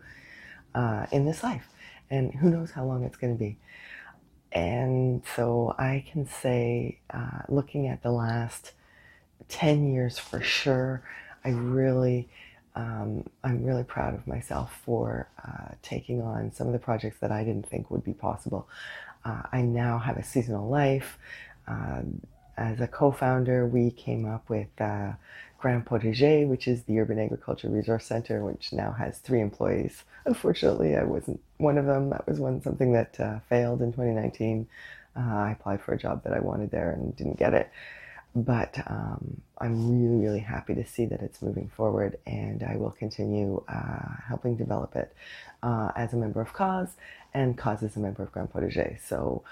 uh, 0.73 1.05
in 1.11 1.25
this 1.25 1.43
life. 1.43 1.67
And 2.09 2.33
who 2.33 2.49
knows 2.49 2.71
how 2.71 2.85
long 2.85 3.03
it's 3.03 3.17
going 3.17 3.33
to 3.33 3.39
be. 3.39 3.57
And 4.53 5.23
so 5.35 5.73
I 5.79 6.05
can 6.11 6.27
say, 6.27 6.99
uh, 7.09 7.41
looking 7.49 7.87
at 7.87 8.03
the 8.03 8.11
last 8.11 8.73
10 9.49 9.91
years 9.91 10.19
for 10.19 10.41
sure, 10.41 11.03
I 11.43 11.49
really, 11.49 12.29
um, 12.75 13.25
I'm 13.43 13.63
really 13.63 13.83
proud 13.83 14.13
of 14.13 14.27
myself 14.27 14.79
for 14.85 15.27
uh, 15.43 15.73
taking 15.81 16.21
on 16.21 16.51
some 16.53 16.67
of 16.67 16.73
the 16.73 16.79
projects 16.79 17.17
that 17.19 17.31
I 17.31 17.43
didn't 17.43 17.67
think 17.67 17.89
would 17.89 18.03
be 18.03 18.13
possible. 18.13 18.67
Uh, 19.25 19.41
I 19.51 19.63
now 19.63 19.97
have 19.97 20.17
a 20.17 20.23
seasonal 20.23 20.69
life. 20.69 21.17
Um, 21.67 22.21
as 22.55 22.79
a 22.79 22.87
co-founder, 22.87 23.65
we 23.65 23.89
came 23.89 24.25
up 24.25 24.47
with 24.49 24.69
uh, 24.79 25.13
Grand 25.63 25.85
Potager, 25.85 26.45
which 26.45 26.67
is 26.67 26.83
the 26.83 26.99
Urban 26.99 27.17
Agriculture 27.17 27.69
Resource 27.69 28.05
Center, 28.05 28.43
which 28.43 28.73
now 28.73 28.91
has 28.91 29.19
three 29.19 29.39
employees. 29.39 30.03
Unfortunately, 30.25 30.97
I 30.97 31.05
wasn't 31.05 31.39
one 31.55 31.77
of 31.77 31.85
them. 31.85 32.09
That 32.09 32.27
was 32.27 32.37
one 32.37 32.61
something 32.61 32.91
that 32.91 33.17
uh, 33.17 33.39
failed 33.47 33.81
in 33.81 33.93
2019. 33.93 34.67
Uh, 35.15 35.19
I 35.21 35.51
applied 35.53 35.81
for 35.81 35.93
a 35.93 35.97
job 35.97 36.25
that 36.25 36.33
I 36.33 36.41
wanted 36.41 36.69
there 36.71 36.91
and 36.91 37.15
didn't 37.15 37.39
get 37.39 37.53
it. 37.53 37.69
But 38.35 38.77
um, 38.87 39.41
I'm 39.57 39.89
really, 39.89 40.21
really 40.21 40.41
happy 40.41 40.75
to 40.75 40.85
see 40.85 41.05
that 41.05 41.21
it's 41.21 41.41
moving 41.41 41.69
forward, 41.69 42.19
and 42.27 42.61
I 42.61 42.75
will 42.75 42.91
continue 42.91 43.63
uh, 43.69 44.17
helping 44.27 44.57
develop 44.57 44.97
it 44.97 45.15
uh, 45.61 45.91
as 45.95 46.11
a 46.11 46.17
member 46.17 46.41
of 46.41 46.51
Cause, 46.51 46.97
and 47.33 47.57
Cause 47.57 47.83
is 47.83 47.95
a 47.95 48.01
member 48.01 48.21
of 48.21 48.33
Grand 48.33 48.51
Potager. 48.51 48.99
So 49.01 49.43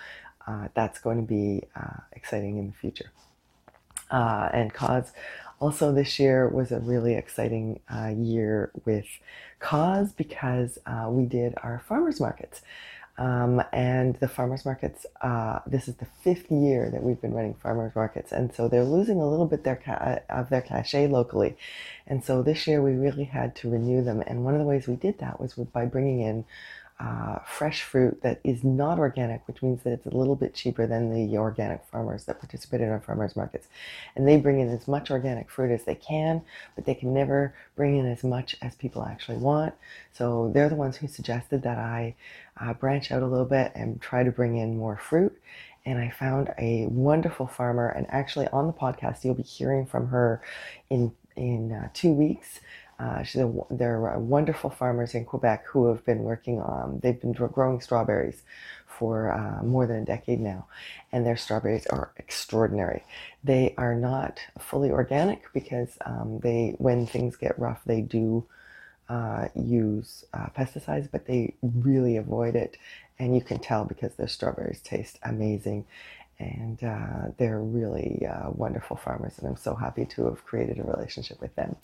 uh, 0.45 0.67
that's 0.73 0.99
going 0.99 1.25
to 1.25 1.25
be 1.25 1.63
uh, 1.73 2.01
exciting 2.11 2.57
in 2.57 2.67
the 2.67 2.73
future. 2.73 3.11
and 4.11 4.73
Cause 4.73 5.13
also, 5.61 5.93
this 5.93 6.17
year 6.17 6.49
was 6.49 6.71
a 6.71 6.79
really 6.79 7.13
exciting 7.13 7.81
uh, 7.87 8.11
year 8.17 8.71
with 8.83 9.05
Cause 9.59 10.11
because 10.11 10.79
uh, 10.87 11.07
we 11.07 11.25
did 11.25 11.53
our 11.61 11.83
farmers 11.87 12.19
markets. 12.19 12.61
Um, 13.19 13.61
and 13.71 14.15
the 14.15 14.27
farmers 14.27 14.65
markets, 14.65 15.05
uh, 15.21 15.59
this 15.67 15.87
is 15.87 15.97
the 15.97 16.07
fifth 16.23 16.49
year 16.49 16.89
that 16.89 17.03
we've 17.03 17.21
been 17.21 17.33
running 17.33 17.53
farmers 17.53 17.93
markets. 17.95 18.31
And 18.31 18.51
so 18.51 18.67
they're 18.67 18.83
losing 18.83 19.21
a 19.21 19.29
little 19.29 19.45
bit 19.45 19.63
their 19.63 19.75
ca- 19.75 20.21
of 20.29 20.49
their 20.49 20.61
cachet 20.63 21.05
locally. 21.05 21.55
And 22.07 22.23
so 22.23 22.41
this 22.41 22.65
year 22.65 22.81
we 22.81 22.93
really 22.93 23.25
had 23.25 23.55
to 23.57 23.69
renew 23.69 24.03
them. 24.03 24.23
And 24.25 24.43
one 24.43 24.55
of 24.55 24.59
the 24.59 24.65
ways 24.65 24.87
we 24.87 24.95
did 24.95 25.19
that 25.19 25.39
was 25.39 25.53
by 25.53 25.85
bringing 25.85 26.21
in 26.21 26.43
uh, 27.01 27.39
fresh 27.39 27.81
fruit 27.81 28.21
that 28.21 28.39
is 28.43 28.63
not 28.63 28.99
organic, 28.99 29.47
which 29.47 29.63
means 29.63 29.81
that 29.81 29.93
it's 29.93 30.05
a 30.05 30.15
little 30.15 30.35
bit 30.35 30.53
cheaper 30.53 30.85
than 30.85 31.11
the 31.11 31.35
organic 31.35 31.83
farmers 31.85 32.25
that 32.25 32.39
participate 32.39 32.79
in 32.79 32.89
our 32.89 32.99
farmers 32.99 33.35
markets. 33.35 33.67
And 34.15 34.27
they 34.27 34.37
bring 34.37 34.59
in 34.59 34.69
as 34.69 34.87
much 34.87 35.09
organic 35.09 35.49
fruit 35.49 35.71
as 35.71 35.83
they 35.83 35.95
can, 35.95 36.43
but 36.75 36.85
they 36.85 36.93
can 36.93 37.11
never 37.11 37.55
bring 37.75 37.97
in 37.97 38.05
as 38.05 38.23
much 38.23 38.55
as 38.61 38.75
people 38.75 39.03
actually 39.03 39.37
want. 39.37 39.73
So 40.13 40.51
they're 40.53 40.69
the 40.69 40.75
ones 40.75 40.97
who 40.97 41.07
suggested 41.07 41.63
that 41.63 41.79
I 41.79 42.13
uh, 42.59 42.73
branch 42.73 43.11
out 43.11 43.23
a 43.23 43.27
little 43.27 43.45
bit 43.45 43.71
and 43.73 43.99
try 43.99 44.23
to 44.23 44.31
bring 44.31 44.57
in 44.57 44.77
more 44.77 44.97
fruit. 44.97 45.35
And 45.83 45.97
I 45.97 46.11
found 46.11 46.53
a 46.59 46.85
wonderful 46.85 47.47
farmer, 47.47 47.89
and 47.89 48.05
actually 48.09 48.47
on 48.49 48.67
the 48.67 48.73
podcast, 48.73 49.23
you'll 49.23 49.33
be 49.33 49.41
hearing 49.41 49.87
from 49.87 50.09
her 50.09 50.43
in 50.91 51.13
in 51.37 51.71
uh, 51.71 51.89
two 51.93 52.11
weeks 52.11 52.59
uh, 53.01 53.23
she's 53.23 53.41
a, 53.41 53.51
there 53.71 54.07
are 54.07 54.19
wonderful 54.19 54.69
farmers 54.69 55.15
in 55.15 55.25
Quebec 55.25 55.65
who 55.65 55.87
have 55.87 56.05
been 56.05 56.19
working 56.19 56.61
on, 56.61 56.99
they've 57.01 57.19
been 57.19 57.31
growing 57.31 57.81
strawberries 57.81 58.43
for 58.85 59.31
uh, 59.31 59.63
more 59.63 59.87
than 59.87 60.03
a 60.03 60.05
decade 60.05 60.39
now, 60.39 60.67
and 61.11 61.25
their 61.25 61.37
strawberries 61.37 61.87
are 61.87 62.11
extraordinary. 62.17 63.03
They 63.43 63.73
are 63.77 63.95
not 63.95 64.39
fully 64.59 64.91
organic 64.91 65.51
because 65.51 65.97
um, 66.05 66.39
they, 66.43 66.75
when 66.77 67.07
things 67.07 67.35
get 67.35 67.57
rough, 67.57 67.81
they 67.85 68.01
do 68.01 68.45
uh, 69.09 69.47
use 69.55 70.23
uh, 70.35 70.47
pesticides, 70.55 71.09
but 71.11 71.25
they 71.25 71.55
really 71.63 72.17
avoid 72.17 72.55
it, 72.55 72.77
and 73.17 73.33
you 73.33 73.41
can 73.41 73.57
tell 73.57 73.83
because 73.83 74.13
their 74.13 74.27
strawberries 74.27 74.81
taste 74.81 75.17
amazing. 75.23 75.85
And 76.37 76.83
uh, 76.83 77.31
they're 77.37 77.59
really 77.59 78.25
uh, 78.25 78.49
wonderful 78.49 78.97
farmers, 78.97 79.37
and 79.37 79.47
I'm 79.47 79.57
so 79.57 79.75
happy 79.75 80.05
to 80.05 80.25
have 80.25 80.43
created 80.43 80.79
a 80.79 80.83
relationship 80.83 81.39
with 81.39 81.53
them 81.55 81.75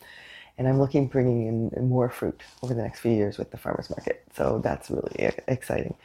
and 0.57 0.67
I'm 0.67 0.79
looking 0.79 1.07
bringing 1.07 1.47
in 1.47 1.89
more 1.89 2.09
fruit 2.09 2.41
over 2.63 2.73
the 2.73 2.81
next 2.81 2.99
few 2.99 3.11
years 3.11 3.37
with 3.37 3.51
the 3.51 3.57
farmers 3.57 3.89
market. 3.89 4.23
So 4.35 4.59
that's 4.63 4.89
really 4.89 5.31
exciting. 5.47 5.95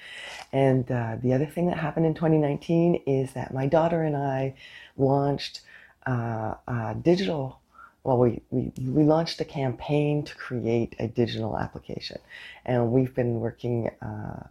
And 0.52 0.90
uh, 0.90 1.16
the 1.22 1.32
other 1.32 1.46
thing 1.46 1.66
that 1.68 1.78
happened 1.78 2.06
in 2.06 2.14
2019 2.14 3.02
is 3.06 3.32
that 3.32 3.54
my 3.54 3.66
daughter 3.66 4.02
and 4.02 4.16
I 4.16 4.54
launched 4.96 5.62
uh, 6.06 6.54
a 6.68 6.96
digital. 7.00 7.60
Well, 8.04 8.18
we, 8.18 8.42
we, 8.50 8.72
we 8.78 9.04
launched 9.04 9.40
a 9.40 9.44
campaign 9.44 10.24
to 10.24 10.34
create 10.34 10.96
a 10.98 11.06
digital 11.06 11.56
application. 11.56 12.18
And 12.64 12.90
we've 12.90 13.14
been 13.14 13.40
working 13.40 13.90
uh, 14.02 14.48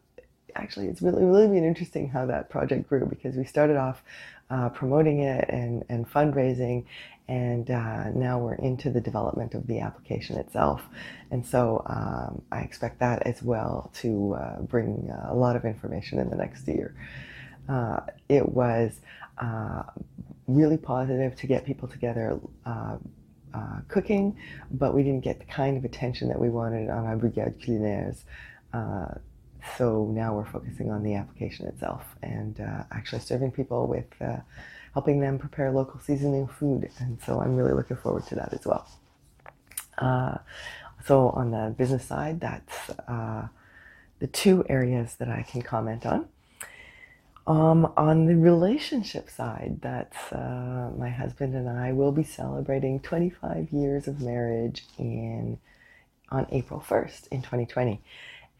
actually, 0.55 0.87
it's 0.87 1.01
really 1.01 1.23
really 1.23 1.47
been 1.47 1.63
interesting 1.63 2.09
how 2.09 2.25
that 2.25 2.49
project 2.49 2.89
grew 2.89 3.05
because 3.05 3.35
we 3.35 3.45
started 3.45 3.77
off 3.77 4.03
uh, 4.49 4.69
promoting 4.69 5.19
it 5.19 5.45
and 5.49 5.83
and 5.89 6.09
fundraising, 6.09 6.85
and 7.27 7.69
uh, 7.71 8.09
now 8.09 8.39
we're 8.39 8.55
into 8.55 8.89
the 8.89 8.99
development 8.99 9.53
of 9.53 9.67
the 9.67 9.79
application 9.79 10.37
itself. 10.37 10.81
And 11.29 11.45
so 11.45 11.83
um, 11.85 12.41
I 12.51 12.61
expect 12.61 12.99
that 12.99 13.25
as 13.25 13.41
well 13.41 13.91
to 14.01 14.35
uh, 14.35 14.61
bring 14.61 15.09
uh, 15.09 15.31
a 15.31 15.35
lot 15.35 15.55
of 15.55 15.63
information 15.63 16.19
in 16.19 16.29
the 16.29 16.35
next 16.35 16.67
year. 16.67 16.93
Uh, 17.69 18.01
it 18.27 18.49
was 18.49 18.99
uh, 19.37 19.83
really 20.47 20.77
positive 20.77 21.35
to 21.37 21.47
get 21.47 21.63
people 21.63 21.87
together 21.87 22.39
uh, 22.65 22.97
cooking, 23.87 24.35
but 24.71 24.93
we 24.93 25.03
didn't 25.03 25.23
get 25.23 25.39
the 25.39 25.45
kind 25.45 25.77
of 25.77 25.85
attention 25.85 26.27
that 26.29 26.39
we 26.39 26.49
wanted 26.49 26.89
on 26.89 27.05
our 27.05 27.15
Brigade 27.15 27.59
Culinaires. 27.59 28.23
so 29.77 30.05
now 30.11 30.35
we're 30.35 30.51
focusing 30.51 30.89
on 30.89 31.03
the 31.03 31.15
application 31.15 31.67
itself 31.67 32.03
and 32.23 32.59
actually 32.91 33.21
serving 33.21 33.51
people 33.51 33.87
with 33.87 34.05
helping 34.93 35.19
them 35.19 35.39
prepare 35.39 35.71
local 35.71 35.99
seasoning 35.99 36.47
food. 36.47 36.89
And 36.99 37.19
so 37.25 37.39
I'm 37.39 37.55
really 37.55 37.73
looking 37.73 37.97
forward 37.97 38.25
to 38.27 38.35
that 38.35 38.53
as 38.53 38.65
well. 38.65 38.87
Uh, 39.97 40.37
so 41.05 41.29
on 41.29 41.51
the 41.51 41.73
business 41.77 42.05
side, 42.05 42.39
that's 42.39 42.89
uh, 43.07 43.47
the 44.19 44.27
two 44.27 44.65
areas 44.69 45.15
that 45.15 45.29
I 45.29 45.43
can 45.43 45.61
comment 45.61 46.05
on. 46.05 46.27
Um, 47.47 47.91
on 47.97 48.27
the 48.27 48.35
relationship 48.35 49.29
side, 49.29 49.79
that's 49.81 50.31
uh, 50.31 50.91
my 50.97 51.09
husband 51.09 51.55
and 51.55 51.67
I 51.67 51.91
will 51.91 52.11
be 52.11 52.23
celebrating 52.23 52.99
25 52.99 53.69
years 53.71 54.07
of 54.07 54.21
marriage 54.21 54.85
in 54.97 55.57
on 56.29 56.47
April 56.51 56.83
1st 56.87 57.27
in 57.29 57.41
2020. 57.41 57.99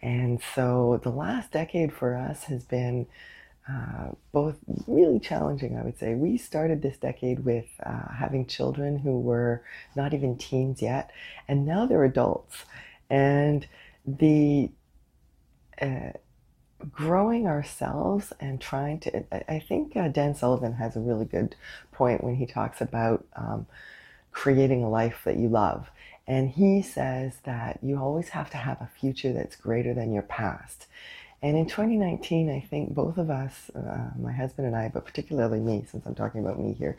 And 0.01 0.41
so 0.55 0.99
the 1.03 1.11
last 1.11 1.51
decade 1.51 1.93
for 1.93 2.15
us 2.15 2.45
has 2.45 2.63
been 2.63 3.05
uh, 3.69 4.09
both 4.31 4.57
really 4.87 5.19
challenging, 5.19 5.77
I 5.77 5.83
would 5.83 5.97
say. 5.99 6.15
We 6.15 6.37
started 6.37 6.81
this 6.81 6.97
decade 6.97 7.45
with 7.45 7.67
uh, 7.85 8.13
having 8.13 8.45
children 8.45 8.97
who 8.97 9.19
were 9.19 9.63
not 9.95 10.13
even 10.13 10.37
teens 10.37 10.81
yet, 10.81 11.11
and 11.47 11.65
now 11.65 11.85
they're 11.85 12.03
adults. 12.03 12.65
And 13.09 13.67
the 14.05 14.71
uh, 15.81 16.11
growing 16.91 17.47
ourselves 17.47 18.33
and 18.39 18.59
trying 18.59 18.99
to, 19.01 19.51
I 19.51 19.59
think 19.59 19.95
uh, 19.95 20.07
Dan 20.07 20.35
Sullivan 20.35 20.73
has 20.73 20.95
a 20.95 20.99
really 20.99 21.25
good 21.25 21.55
point 21.91 22.23
when 22.23 22.35
he 22.35 22.45
talks 22.45 22.81
about 22.81 23.25
um, 23.35 23.67
creating 24.31 24.83
a 24.83 24.89
life 24.89 25.21
that 25.25 25.37
you 25.37 25.49
love. 25.49 25.89
And 26.27 26.49
he 26.49 26.81
says 26.81 27.37
that 27.43 27.79
you 27.81 27.97
always 27.97 28.29
have 28.29 28.49
to 28.51 28.57
have 28.57 28.81
a 28.81 28.89
future 28.99 29.33
that's 29.33 29.55
greater 29.55 29.93
than 29.93 30.13
your 30.13 30.23
past. 30.23 30.87
And 31.41 31.57
in 31.57 31.65
2019, 31.65 32.51
I 32.51 32.59
think 32.59 32.93
both 32.93 33.17
of 33.17 33.31
us, 33.31 33.71
uh, 33.75 34.09
my 34.19 34.31
husband 34.31 34.67
and 34.67 34.75
I, 34.75 34.89
but 34.89 35.05
particularly 35.05 35.59
me, 35.59 35.85
since 35.89 36.05
I'm 36.05 36.13
talking 36.13 36.41
about 36.41 36.59
me 36.59 36.73
here, 36.73 36.97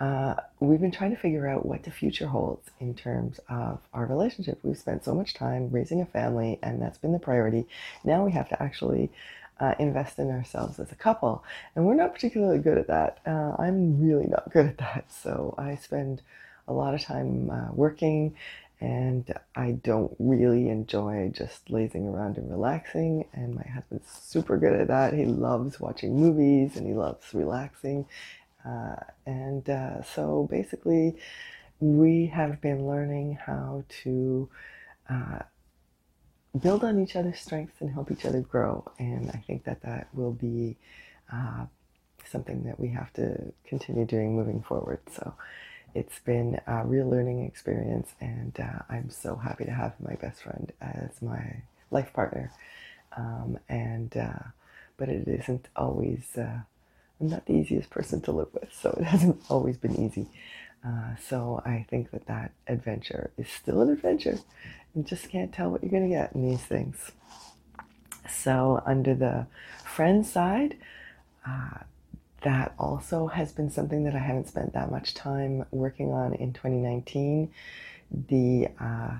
uh, 0.00 0.34
we've 0.60 0.80
been 0.80 0.90
trying 0.90 1.10
to 1.10 1.16
figure 1.16 1.46
out 1.46 1.66
what 1.66 1.82
the 1.82 1.90
future 1.90 2.26
holds 2.26 2.70
in 2.80 2.94
terms 2.94 3.38
of 3.50 3.78
our 3.92 4.06
relationship. 4.06 4.58
We've 4.62 4.78
spent 4.78 5.04
so 5.04 5.14
much 5.14 5.34
time 5.34 5.68
raising 5.70 6.00
a 6.00 6.06
family, 6.06 6.58
and 6.62 6.80
that's 6.80 6.96
been 6.96 7.12
the 7.12 7.18
priority. 7.18 7.66
Now 8.02 8.24
we 8.24 8.32
have 8.32 8.48
to 8.48 8.62
actually 8.62 9.10
uh, 9.60 9.74
invest 9.78 10.18
in 10.18 10.30
ourselves 10.30 10.80
as 10.80 10.90
a 10.90 10.94
couple, 10.94 11.44
and 11.76 11.84
we're 11.84 11.94
not 11.94 12.14
particularly 12.14 12.60
good 12.60 12.78
at 12.78 12.86
that. 12.86 13.18
Uh, 13.26 13.56
I'm 13.58 14.00
really 14.00 14.26
not 14.26 14.50
good 14.50 14.64
at 14.64 14.78
that, 14.78 15.12
so 15.12 15.54
I 15.58 15.74
spend 15.74 16.22
a 16.66 16.72
lot 16.72 16.94
of 16.94 17.02
time 17.02 17.50
uh, 17.50 17.68
working 17.72 18.34
and 18.80 19.32
I 19.54 19.72
don't 19.72 20.14
really 20.18 20.70
enjoy 20.70 21.30
just 21.34 21.70
lazing 21.70 22.08
around 22.08 22.38
and 22.38 22.50
relaxing. 22.50 23.26
And 23.34 23.54
my 23.54 23.62
husband's 23.62 24.10
super 24.10 24.56
good 24.56 24.72
at 24.72 24.88
that. 24.88 25.12
He 25.12 25.26
loves 25.26 25.78
watching 25.78 26.16
movies 26.16 26.76
and 26.76 26.86
he 26.86 26.94
loves 26.94 27.34
relaxing. 27.34 28.06
Uh, 28.64 28.96
and 29.26 29.68
uh, 29.68 30.02
so 30.02 30.48
basically, 30.50 31.16
we 31.78 32.26
have 32.26 32.60
been 32.62 32.86
learning 32.86 33.38
how 33.44 33.84
to 34.02 34.48
uh, 35.10 35.40
build 36.58 36.82
on 36.82 37.02
each 37.02 37.16
other's 37.16 37.38
strengths 37.38 37.80
and 37.80 37.90
help 37.90 38.10
each 38.10 38.24
other 38.24 38.40
grow. 38.40 38.90
And 38.98 39.30
I 39.30 39.42
think 39.46 39.64
that 39.64 39.82
that 39.82 40.08
will 40.14 40.32
be 40.32 40.78
uh, 41.30 41.66
something 42.24 42.64
that 42.64 42.80
we 42.80 42.88
have 42.88 43.12
to 43.14 43.52
continue 43.66 44.06
doing 44.06 44.36
moving 44.36 44.62
forward. 44.62 45.00
So 45.12 45.34
it's 45.94 46.18
been 46.20 46.60
a 46.66 46.84
real 46.84 47.08
learning 47.08 47.44
experience, 47.44 48.10
and 48.20 48.58
uh, 48.60 48.82
I'm 48.88 49.10
so 49.10 49.36
happy 49.36 49.64
to 49.64 49.70
have 49.70 49.94
my 50.00 50.14
best 50.14 50.42
friend 50.42 50.72
as 50.80 51.20
my 51.22 51.62
life 51.90 52.12
partner. 52.12 52.52
Um, 53.16 53.58
and 53.68 54.16
uh, 54.16 54.50
but 54.96 55.08
it 55.08 55.26
isn't 55.26 55.68
always. 55.76 56.24
Uh, 56.36 56.60
I'm 57.20 57.28
not 57.28 57.46
the 57.46 57.54
easiest 57.54 57.90
person 57.90 58.20
to 58.22 58.32
live 58.32 58.48
with, 58.52 58.72
so 58.72 58.90
it 58.98 59.04
hasn't 59.14 59.40
always 59.48 59.76
been 59.76 59.96
easy. 59.96 60.26
Uh, 60.86 61.16
so 61.28 61.62
I 61.66 61.84
think 61.90 62.10
that 62.10 62.26
that 62.26 62.52
adventure 62.66 63.30
is 63.36 63.48
still 63.48 63.82
an 63.82 63.90
adventure. 63.90 64.38
You 64.94 65.02
just 65.02 65.28
can't 65.28 65.52
tell 65.52 65.70
what 65.70 65.82
you're 65.82 65.90
going 65.90 66.08
to 66.08 66.14
get 66.14 66.32
in 66.34 66.48
these 66.48 66.64
things. 66.64 67.12
So 68.28 68.82
under 68.86 69.14
the 69.14 69.46
friend 69.84 70.24
side, 70.26 70.76
uh, 71.46 71.78
that 72.42 72.74
also 72.78 73.26
has 73.26 73.52
been 73.52 73.70
something 73.70 74.04
that 74.04 74.14
I 74.14 74.18
haven't 74.18 74.48
spent 74.48 74.72
that 74.74 74.90
much 74.90 75.14
time 75.14 75.64
working 75.70 76.12
on 76.12 76.34
in 76.34 76.52
2019. 76.52 77.52
The 78.28 78.68
uh, 78.80 79.18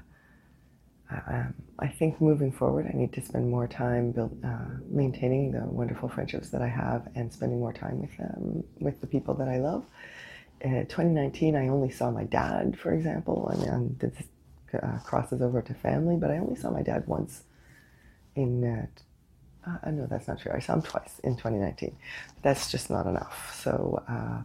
um, 1.11 1.55
I 1.79 1.89
think 1.89 2.21
moving 2.21 2.53
forward, 2.53 2.87
I 2.93 2.97
need 2.97 3.13
to 3.15 3.23
spend 3.23 3.51
more 3.51 3.67
time 3.67 4.13
build, 4.13 4.39
uh, 4.45 4.77
maintaining 4.89 5.51
the 5.51 5.61
wonderful 5.65 6.09
friendships 6.09 6.51
that 6.51 6.63
I 6.63 6.69
have 6.69 7.09
and 7.15 7.33
spending 7.33 7.59
more 7.59 7.73
time 7.73 8.01
with 8.01 8.17
them, 8.17 8.65
with 8.79 9.01
the 9.01 9.07
people 9.07 9.35
that 9.35 9.49
I 9.49 9.59
love. 9.59 9.85
In 10.61 10.87
2019, 10.87 11.57
I 11.57 11.69
only 11.69 11.91
saw 11.91 12.11
my 12.11 12.25
dad, 12.25 12.79
for 12.79 12.93
example, 12.93 13.49
and, 13.49 13.99
this 13.99 14.13
uh, 14.75 14.99
crosses 15.05 15.43
over 15.43 15.63
to 15.63 15.75
family, 15.75 16.17
but 16.17 16.31
I 16.31 16.39
only 16.39 16.55
saw 16.55 16.71
my 16.71 16.83
dad 16.83 17.07
once 17.07 17.43
in 18.37 18.89
uh, 19.67 19.91
no, 19.91 20.07
that's 20.07 20.29
not 20.29 20.41
true. 20.41 20.53
I 20.55 20.59
saw 20.61 20.75
him 20.75 20.83
twice 20.83 21.21
in 21.25 21.37
2019. 21.37 21.97
That's 22.43 22.71
just 22.71 22.91
not 22.91 23.07
enough. 23.07 23.59
So, 23.63 24.03
uh, 24.09 24.43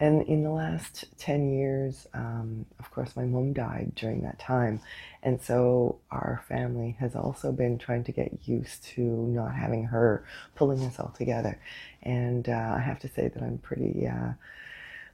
and 0.00 0.22
in 0.22 0.42
the 0.42 0.50
last 0.50 1.04
10 1.18 1.52
years, 1.52 2.08
um, 2.14 2.64
of 2.78 2.90
course, 2.90 3.14
my 3.16 3.24
mom 3.24 3.52
died 3.52 3.92
during 3.94 4.22
that 4.22 4.38
time. 4.38 4.80
And 5.22 5.40
so 5.42 5.98
our 6.10 6.42
family 6.48 6.96
has 7.00 7.14
also 7.14 7.52
been 7.52 7.76
trying 7.76 8.04
to 8.04 8.12
get 8.12 8.48
used 8.48 8.82
to 8.94 9.02
not 9.02 9.54
having 9.54 9.84
her 9.84 10.24
pulling 10.54 10.82
us 10.86 10.98
all 10.98 11.14
together. 11.16 11.60
And 12.02 12.48
uh, 12.48 12.74
I 12.76 12.80
have 12.80 12.98
to 13.00 13.08
say 13.08 13.28
that 13.28 13.42
I'm 13.42 13.58
pretty 13.58 14.08
uh, 14.08 14.32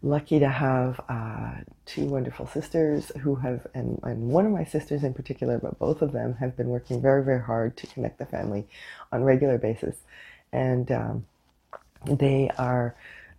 lucky 0.02 0.38
to 0.38 0.48
have 0.48 1.00
uh, 1.08 1.52
two 1.84 2.04
wonderful 2.06 2.46
sisters 2.46 3.10
who 3.20 3.36
have, 3.36 3.66
and, 3.74 3.98
and 4.02 4.28
one 4.28 4.46
of 4.46 4.52
my 4.52 4.64
sisters 4.64 5.02
in 5.02 5.14
particular, 5.14 5.58
but 5.58 5.78
both 5.78 6.02
of 6.02 6.12
them 6.12 6.34
have 6.34 6.56
been 6.56 6.68
working 6.68 7.00
very, 7.00 7.24
very 7.24 7.42
hard 7.42 7.76
to 7.78 7.86
connect 7.86 8.18
the 8.18 8.26
family 8.26 8.66
on 9.12 9.24
regular 9.24 9.58
basis. 9.58 9.96
And 10.52 10.90
um, 10.92 11.26
they 12.04 12.50
are 12.58 12.94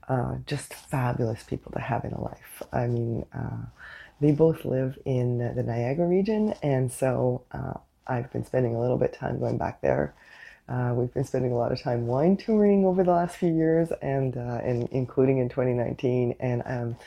uh, 0.07 0.35
just 0.45 0.73
fabulous 0.73 1.43
people 1.43 1.71
to 1.73 1.79
have 1.79 2.05
in 2.05 2.13
a 2.13 2.21
life. 2.21 2.63
I 2.71 2.87
mean, 2.87 3.25
uh, 3.33 3.65
they 4.19 4.31
both 4.31 4.65
live 4.65 4.97
in 5.05 5.37
the 5.55 5.63
Niagara 5.63 6.07
region, 6.07 6.53
and 6.63 6.91
so 6.91 7.43
uh, 7.51 7.73
I've 8.07 8.31
been 8.31 8.45
spending 8.45 8.75
a 8.75 8.81
little 8.81 8.97
bit 8.97 9.13
time 9.13 9.39
going 9.39 9.57
back 9.57 9.81
there 9.81 10.13
uh, 10.69 10.93
we've 10.93 11.13
been 11.13 11.23
spending 11.23 11.51
a 11.51 11.57
lot 11.57 11.71
of 11.71 11.81
time 11.81 12.07
wine 12.07 12.35
touring 12.35 12.85
over 12.85 13.03
the 13.03 13.11
last 13.11 13.37
few 13.37 13.53
years, 13.53 13.89
and, 14.01 14.35
uh, 14.35 14.59
and 14.63 14.89
including 14.91 15.37
in 15.37 15.49
2019. 15.49 16.35
And 16.39 16.63
um, 16.65 16.97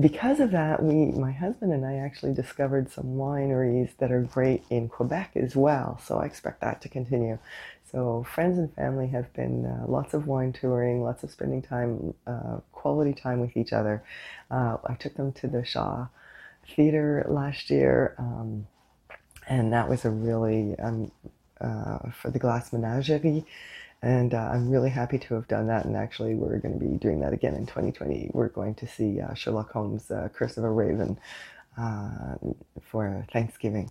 because 0.00 0.40
of 0.40 0.52
that, 0.52 0.82
we, 0.82 1.06
my 1.18 1.32
husband 1.32 1.72
and 1.72 1.84
I, 1.84 1.96
actually 1.96 2.32
discovered 2.32 2.90
some 2.90 3.16
wineries 3.16 3.90
that 3.98 4.12
are 4.12 4.22
great 4.22 4.62
in 4.70 4.88
Quebec 4.88 5.32
as 5.36 5.54
well. 5.54 6.00
So 6.04 6.18
I 6.18 6.24
expect 6.24 6.60
that 6.60 6.80
to 6.82 6.88
continue. 6.88 7.38
So 7.90 8.24
friends 8.34 8.58
and 8.58 8.72
family 8.74 9.08
have 9.08 9.32
been 9.32 9.66
uh, 9.66 9.84
lots 9.86 10.14
of 10.14 10.26
wine 10.26 10.52
touring, 10.52 11.02
lots 11.02 11.22
of 11.24 11.30
spending 11.30 11.62
time, 11.62 12.14
uh, 12.26 12.58
quality 12.72 13.12
time 13.12 13.40
with 13.40 13.56
each 13.56 13.72
other. 13.72 14.02
Uh, 14.50 14.76
I 14.86 14.94
took 14.94 15.14
them 15.14 15.32
to 15.32 15.46
the 15.46 15.64
Shaw 15.64 16.06
Theater 16.74 17.26
last 17.28 17.70
year. 17.70 18.14
Um, 18.18 18.66
and 19.48 19.72
that 19.72 19.88
was 19.88 20.04
a 20.04 20.10
really 20.10 20.78
um, 20.78 21.10
uh, 21.60 22.10
for 22.10 22.30
the 22.30 22.38
Glass 22.38 22.72
Menagerie. 22.72 23.44
And 24.00 24.32
uh, 24.32 24.50
I'm 24.52 24.70
really 24.70 24.90
happy 24.90 25.18
to 25.18 25.34
have 25.34 25.48
done 25.48 25.66
that. 25.66 25.84
And 25.84 25.96
actually, 25.96 26.34
we're 26.34 26.58
going 26.58 26.78
to 26.78 26.84
be 26.84 26.96
doing 26.98 27.20
that 27.20 27.32
again 27.32 27.54
in 27.54 27.66
2020. 27.66 28.30
We're 28.32 28.48
going 28.48 28.74
to 28.76 28.86
see 28.86 29.20
uh, 29.20 29.34
Sherlock 29.34 29.72
Holmes' 29.72 30.10
uh, 30.10 30.28
Curse 30.32 30.56
of 30.56 30.64
a 30.64 30.70
Raven 30.70 31.18
uh, 31.76 32.34
for 32.82 33.26
Thanksgiving. 33.32 33.90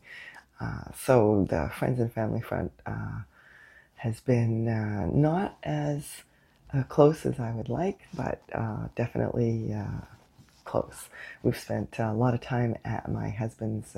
So 0.95 1.45
the 1.49 1.69
friends 1.77 1.99
and 1.99 2.11
family 2.11 2.41
front 2.41 2.71
has 3.95 4.19
been 4.21 4.65
not 5.21 5.57
as 5.63 6.23
close 6.89 7.25
as 7.25 7.39
I 7.39 7.51
would 7.51 7.69
like, 7.69 7.99
but 8.15 8.41
definitely 8.95 9.75
close. 10.65 11.09
We've 11.43 11.57
spent 11.57 11.99
a 11.99 12.13
lot 12.13 12.33
of 12.33 12.41
time 12.41 12.75
at 12.83 13.11
my 13.11 13.29
husband's 13.29 13.95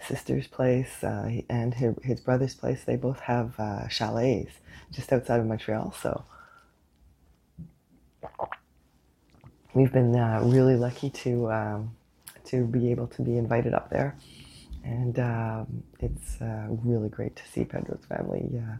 sister's 0.00 0.46
place 0.46 1.02
uh, 1.02 1.40
and 1.48 1.74
his, 1.74 1.94
his, 2.02 2.20
brother's 2.20 2.54
place. 2.54 2.84
They 2.84 2.96
both 2.96 3.20
have 3.20 3.58
uh, 3.58 3.88
chalets 3.88 4.52
just 4.90 5.12
outside 5.12 5.40
of 5.40 5.46
Montreal. 5.46 5.94
So 6.00 6.24
we've 9.74 9.92
been 9.92 10.16
uh, 10.16 10.40
really 10.44 10.76
lucky 10.76 11.10
to 11.10 11.50
um, 11.52 11.96
to 12.46 12.64
be 12.64 12.90
able 12.90 13.06
to 13.08 13.22
be 13.22 13.36
invited 13.38 13.74
up 13.74 13.90
there, 13.90 14.16
and 14.84 15.18
um, 15.18 15.82
it's 16.00 16.40
uh, 16.40 16.66
really 16.68 17.08
great 17.08 17.36
to 17.36 17.42
see 17.48 17.64
Pedro's 17.64 18.04
family. 18.08 18.48
Yeah. 18.52 18.76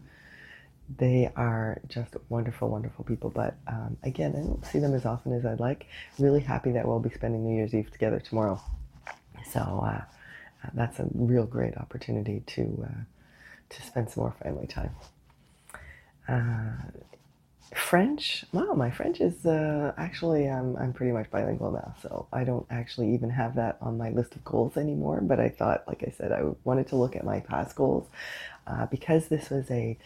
They 0.98 1.33
are 1.35 1.81
just 1.88 2.14
wonderful, 2.29 2.68
wonderful 2.68 3.07
people. 3.07 3.31
But 3.31 3.57
um, 3.66 3.96
again, 4.03 4.35
I 4.37 4.40
don't 4.40 4.66
see 4.66 4.81
them 4.81 4.92
as 4.94 5.07
often 5.07 5.33
as 5.33 5.46
I'd 5.46 5.59
like. 5.59 5.87
Really 6.18 6.40
happy 6.40 6.72
that 6.72 6.87
we'll 6.87 7.00
be 7.00 7.09
spending 7.09 7.42
New 7.42 7.57
Year's 7.57 7.72
Eve 7.72 7.90
together 7.90 8.20
tomorrow. 8.20 8.61
So 9.50 9.61
that's 10.72 10.98
a 10.98 11.07
real 11.14 11.46
great 11.46 11.77
opportunity 11.77 12.42
to 12.46 12.87
uh, 12.87 13.03
to 13.70 13.83
spend 13.83 14.11
some 14.11 14.22
more 14.22 14.35
family 14.42 14.66
time. 14.66 14.90
Uh, 16.29 16.72
French, 17.74 18.44
wow, 18.53 18.72
my 18.74 18.90
French 18.90 19.20
is 19.20 19.44
uh, 19.46 19.92
actually 19.96 20.48
I'm 20.48 20.77
I'm 20.77 20.92
pretty 20.92 21.12
much 21.12 21.31
bilingual 21.31 21.72
now, 21.72 21.94
so 22.03 22.27
I 22.33 22.44
don't 22.44 22.66
actually 22.70 23.12
even 23.14 23.31
have 23.31 23.57
that 23.57 23.79
on 23.81 23.98
my 23.98 24.11
list 24.11 24.35
of 24.37 24.44
goals 24.44 24.77
anymore. 24.77 25.20
But 25.20 25.40
I 25.40 25.48
thought, 25.48 25.85
like 25.88 26.05
I 26.07 26.12
said, 26.16 26.31
I 26.31 26.42
wanted 26.62 26.88
to 26.88 26.96
look 26.96 27.16
at 27.16 27.24
my 27.24 27.40
past 27.40 27.74
goals 27.74 28.07
uh, 28.66 28.87
because 28.87 29.29
this 29.29 29.50
was 29.50 29.70
a 29.70 29.98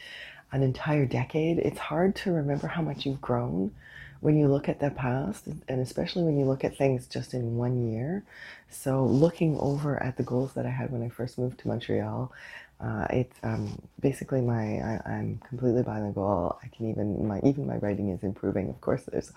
an 0.50 0.62
entire 0.62 1.04
decade. 1.04 1.58
It's 1.58 1.78
hard 1.78 2.16
to 2.16 2.32
remember 2.32 2.68
how 2.68 2.80
much 2.80 3.04
you've 3.04 3.20
grown 3.20 3.72
when 4.20 4.38
you 4.38 4.48
look 4.48 4.68
at 4.68 4.80
the 4.80 4.90
past, 4.90 5.46
and 5.46 5.80
especially 5.80 6.24
when 6.24 6.38
you 6.38 6.44
look 6.44 6.64
at 6.64 6.76
things 6.76 7.06
just 7.06 7.34
in 7.34 7.56
one 7.56 7.92
year. 7.92 8.24
So, 8.70 9.04
looking 9.04 9.58
over 9.58 10.02
at 10.02 10.16
the 10.16 10.22
goals 10.22 10.54
that 10.54 10.66
I 10.66 10.70
had 10.70 10.90
when 10.90 11.02
I 11.02 11.08
first 11.08 11.38
moved 11.38 11.60
to 11.60 11.68
Montreal, 11.68 12.32
uh, 12.80 13.06
it's 13.10 13.36
um, 13.42 13.80
basically 13.98 14.40
my 14.40 14.78
I, 14.78 15.00
am 15.06 15.40
completely 15.48 15.82
bilingual. 15.82 16.58
I 16.62 16.68
can 16.68 16.88
even 16.90 17.26
my 17.26 17.40
even 17.42 17.66
my 17.66 17.76
writing 17.78 18.10
is 18.10 18.22
improving. 18.22 18.68
Of 18.68 18.80
course, 18.80 19.02
there's 19.10 19.32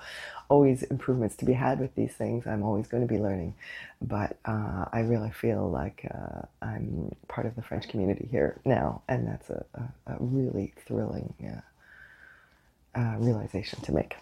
always 0.47 0.83
improvements 0.83 1.35
to 1.37 1.45
be 1.45 1.53
had 1.53 1.79
with 1.79 1.95
these 1.95 2.13
things. 2.13 2.45
I'm 2.45 2.61
always 2.61 2.87
going 2.87 3.01
to 3.01 3.11
be 3.11 3.19
learning, 3.19 3.55
but 3.99 4.37
uh, 4.45 4.85
I 4.91 4.99
really 4.99 5.31
feel 5.31 5.67
like 5.69 6.05
uh, 6.13 6.41
I'm 6.61 7.15
part 7.27 7.47
of 7.47 7.55
the 7.55 7.63
French 7.63 7.87
community 7.87 8.27
here 8.29 8.59
now, 8.63 9.01
and 9.07 9.27
that's 9.27 9.49
a, 9.49 9.65
a, 9.73 10.13
a 10.13 10.17
really 10.19 10.73
thrilling 10.85 11.33
uh, 11.43 12.99
uh, 12.99 13.15
realization 13.17 13.81
to 13.81 13.91
make. 13.91 14.15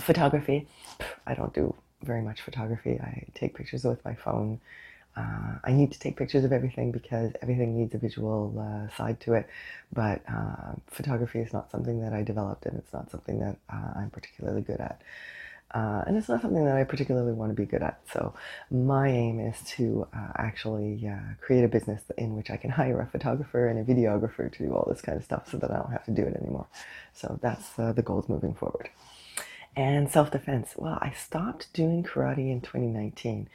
Photography, 0.00 0.66
I 1.26 1.34
don't 1.34 1.54
do 1.54 1.74
very 2.02 2.22
much 2.22 2.42
photography. 2.42 3.00
I 3.00 3.24
take 3.34 3.54
pictures 3.54 3.84
with 3.84 4.04
my 4.04 4.14
phone. 4.14 4.60
Uh, 5.16 5.58
I 5.62 5.72
need 5.72 5.92
to 5.92 5.98
take 5.98 6.16
pictures 6.16 6.44
of 6.44 6.52
everything 6.52 6.90
because 6.90 7.32
everything 7.40 7.78
needs 7.78 7.94
a 7.94 7.98
visual 7.98 8.54
uh, 8.58 8.94
side 8.96 9.20
to 9.20 9.34
it. 9.34 9.48
But 9.92 10.22
uh, 10.28 10.74
photography 10.88 11.38
is 11.38 11.52
not 11.52 11.70
something 11.70 12.00
that 12.00 12.12
I 12.12 12.22
developed, 12.22 12.66
and 12.66 12.76
it's 12.76 12.92
not 12.92 13.10
something 13.10 13.38
that 13.38 13.56
uh, 13.72 13.92
I'm 13.96 14.10
particularly 14.10 14.62
good 14.62 14.80
at. 14.80 15.00
Uh, 15.72 16.04
and 16.06 16.16
it's 16.16 16.28
not 16.28 16.40
something 16.40 16.64
that 16.64 16.76
I 16.76 16.84
particularly 16.84 17.32
want 17.32 17.50
to 17.50 17.54
be 17.54 17.64
good 17.64 17.82
at. 17.82 18.00
So, 18.12 18.34
my 18.70 19.08
aim 19.08 19.40
is 19.40 19.60
to 19.76 20.06
uh, 20.12 20.32
actually 20.36 21.08
create 21.40 21.64
a 21.64 21.68
business 21.68 22.02
in 22.18 22.36
which 22.36 22.50
I 22.50 22.56
can 22.56 22.70
hire 22.70 23.00
a 23.00 23.06
photographer 23.06 23.68
and 23.68 23.78
a 23.78 23.84
videographer 23.84 24.52
to 24.52 24.58
do 24.66 24.72
all 24.72 24.86
this 24.88 25.00
kind 25.00 25.16
of 25.16 25.24
stuff 25.24 25.50
so 25.50 25.58
that 25.58 25.70
I 25.70 25.76
don't 25.76 25.90
have 25.90 26.04
to 26.04 26.12
do 26.12 26.22
it 26.22 26.36
anymore. 26.36 26.66
So, 27.12 27.38
that's 27.40 27.70
the 27.70 28.02
goals 28.04 28.28
moving 28.28 28.54
forward. 28.54 28.90
And 29.76 30.08
self 30.08 30.30
defense. 30.30 30.74
Well, 30.76 30.98
I 31.00 31.10
stopped 31.10 31.72
doing 31.72 32.04
karate 32.04 32.50
in 32.50 32.60
2019, 32.60 33.48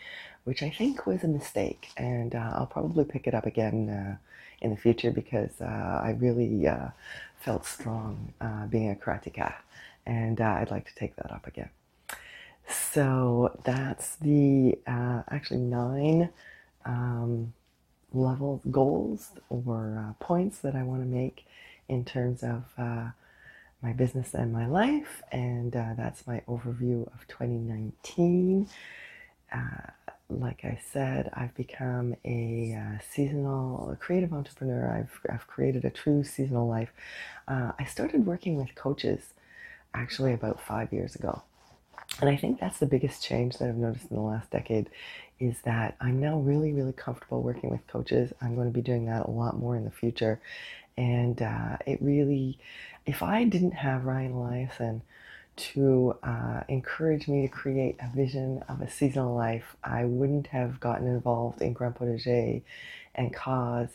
which 0.44 0.62
I 0.62 0.70
think 0.70 1.06
was 1.06 1.24
a 1.24 1.28
mistake. 1.28 1.90
And 1.96 2.36
uh, 2.36 2.52
I'll 2.56 2.66
probably 2.66 3.06
pick 3.06 3.26
it 3.26 3.34
up 3.34 3.46
again 3.46 3.90
uh, 3.90 4.18
in 4.62 4.72
the 4.72 4.76
future 4.78 5.12
because 5.12 5.62
uh, 5.62 6.02
I 6.04 6.18
really 6.20 6.68
uh, 6.68 6.90
felt 7.40 7.66
strong 7.66 8.34
uh, 8.42 8.66
being 8.68 8.92
a 8.92 8.96
karateka. 8.96 9.54
And 10.06 10.42
uh, 10.42 10.58
I'd 10.60 10.72
like 10.72 10.88
to 10.88 10.96
take 10.96 11.16
that 11.18 11.32
up 11.32 11.48
again. 11.48 11.70
So 12.68 13.58
that's 13.64 14.18
the 14.18 14.78
actually 14.88 15.62
nine 15.62 16.30
um, 16.86 17.54
level 18.14 18.62
goals 18.70 19.30
or 19.50 20.16
points 20.20 20.60
that 20.60 20.76
I 20.76 20.84
want 20.84 21.02
to 21.02 21.08
make 21.08 21.46
in 21.88 22.04
terms 22.04 22.44
of 22.44 22.66
my 23.82 23.94
business 23.94 24.34
and 24.34 24.52
my 24.52 24.68
life, 24.68 25.24
and 25.32 25.76
uh, 25.76 25.94
that's 25.96 26.28
my 26.28 26.42
overview 26.48 27.08
of 27.14 27.28
2019. 27.28 28.68
Uh, 29.52 29.58
like 30.30 30.64
I 30.64 30.80
said, 30.92 31.32
I've 31.34 31.56
become 31.56 32.16
a 32.24 32.78
uh, 32.78 33.00
seasonal 33.10 33.98
creative 34.00 34.32
entrepreneur. 34.34 34.92
I've, 34.92 35.34
I've 35.34 35.48
created 35.48 35.86
a 35.86 35.90
true 35.90 36.24
seasonal 36.24 36.68
life. 36.68 36.92
Uh, 37.48 37.72
I 37.80 37.86
started 37.86 38.26
working 38.26 38.56
with 38.56 38.76
coaches 38.76 39.34
actually 39.94 40.34
about 40.34 40.62
five 40.62 40.94
years 40.94 41.16
ago. 41.16 41.42
And 42.22 42.30
I 42.30 42.36
think 42.36 42.60
that's 42.60 42.80
the 42.80 42.86
biggest 42.86 43.24
change 43.24 43.58
that 43.58 43.70
I've 43.70 43.76
noticed 43.76 44.10
in 44.10 44.16
the 44.16 44.22
last 44.22 44.52
decade 44.52 44.90
is 45.40 45.62
that 45.62 45.96
I'm 46.02 46.20
now 46.20 46.38
really, 46.38 46.74
really 46.74 46.92
comfortable 46.92 47.42
working 47.42 47.70
with 47.70 47.86
coaches. 47.88 48.34
I'm 48.42 48.56
going 48.56 48.68
to 48.68 48.74
be 48.74 48.82
doing 48.82 49.06
that 49.06 49.26
a 49.26 49.32
lot 49.32 49.58
more 49.58 49.76
in 49.76 49.86
the 49.86 49.92
future. 49.92 50.42
And 50.98 51.42
uh, 51.42 51.78
it 51.86 52.02
really, 52.02 52.58
if 53.06 53.24
I 53.24 53.46
didn't 53.46 53.72
have 53.72 54.06
Ryan 54.06 54.34
Eliason 54.34 55.02
to 55.56 56.18
uh, 56.24 56.62
encourage 56.68 57.28
me 57.28 57.42
to 57.42 57.48
create 57.48 57.98
a 58.00 58.16
vision 58.16 58.64
of 58.70 58.82
a 58.82 58.90
seasonal 58.90 59.36
life, 59.36 59.76
I 59.84 60.06
wouldn't 60.06 60.48
have 60.48 60.80
gotten 60.80 61.08
involved 61.08 61.62
in 61.62 61.74
Grand 61.74 61.96
Potager 61.96 62.62
and 63.16 63.34
Cause, 63.34 63.90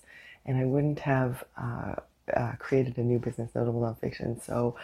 and 0.44 0.58
I 0.58 0.64
wouldn't 0.64 1.00
have 1.00 1.44
uh, 1.56 1.94
uh, 2.34 2.52
created 2.58 2.98
a 2.98 3.02
new 3.02 3.18
business, 3.18 3.54
Notable 3.54 3.80
Nonfiction. 3.80 4.42
So 4.44 4.76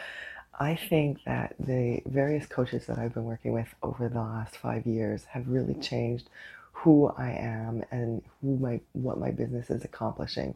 I 0.58 0.74
think 0.74 1.24
that 1.24 1.54
the 1.58 2.02
various 2.06 2.46
coaches 2.46 2.86
that 2.86 2.98
I've 2.98 3.14
been 3.14 3.24
working 3.24 3.52
with 3.52 3.68
over 3.82 4.08
the 4.08 4.20
last 4.20 4.56
five 4.56 4.86
years 4.86 5.24
have 5.24 5.48
really 5.48 5.74
changed 5.74 6.28
who 6.72 7.08
I 7.08 7.30
am 7.30 7.84
and 7.90 8.22
who 8.40 8.56
my 8.56 8.80
what 8.92 9.18
my 9.18 9.30
business 9.30 9.70
is 9.70 9.84
accomplishing, 9.84 10.54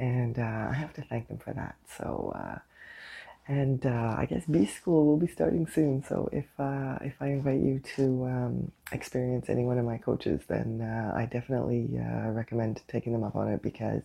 and 0.00 0.38
uh, 0.38 0.68
I 0.70 0.72
have 0.72 0.94
to 0.94 1.02
thank 1.02 1.28
them 1.28 1.38
for 1.38 1.52
that. 1.52 1.76
So 1.98 2.32
uh, 2.34 2.58
and 3.46 3.84
uh, 3.84 4.14
I 4.16 4.26
guess 4.26 4.44
B 4.46 4.64
School 4.64 5.06
will 5.06 5.16
be 5.16 5.26
starting 5.26 5.66
soon. 5.66 6.04
So 6.04 6.28
if 6.32 6.46
uh, 6.58 6.98
if 7.02 7.14
I 7.20 7.28
invite 7.28 7.60
you 7.60 7.80
to 7.96 8.24
um, 8.24 8.72
experience 8.92 9.48
any 9.48 9.64
one 9.64 9.78
of 9.78 9.84
my 9.84 9.98
coaches, 9.98 10.40
then 10.48 10.80
uh, 10.80 11.12
I 11.16 11.26
definitely 11.26 11.90
uh, 11.98 12.30
recommend 12.30 12.80
taking 12.88 13.12
them 13.12 13.24
up 13.24 13.36
on 13.36 13.48
it 13.48 13.60
because 13.62 14.02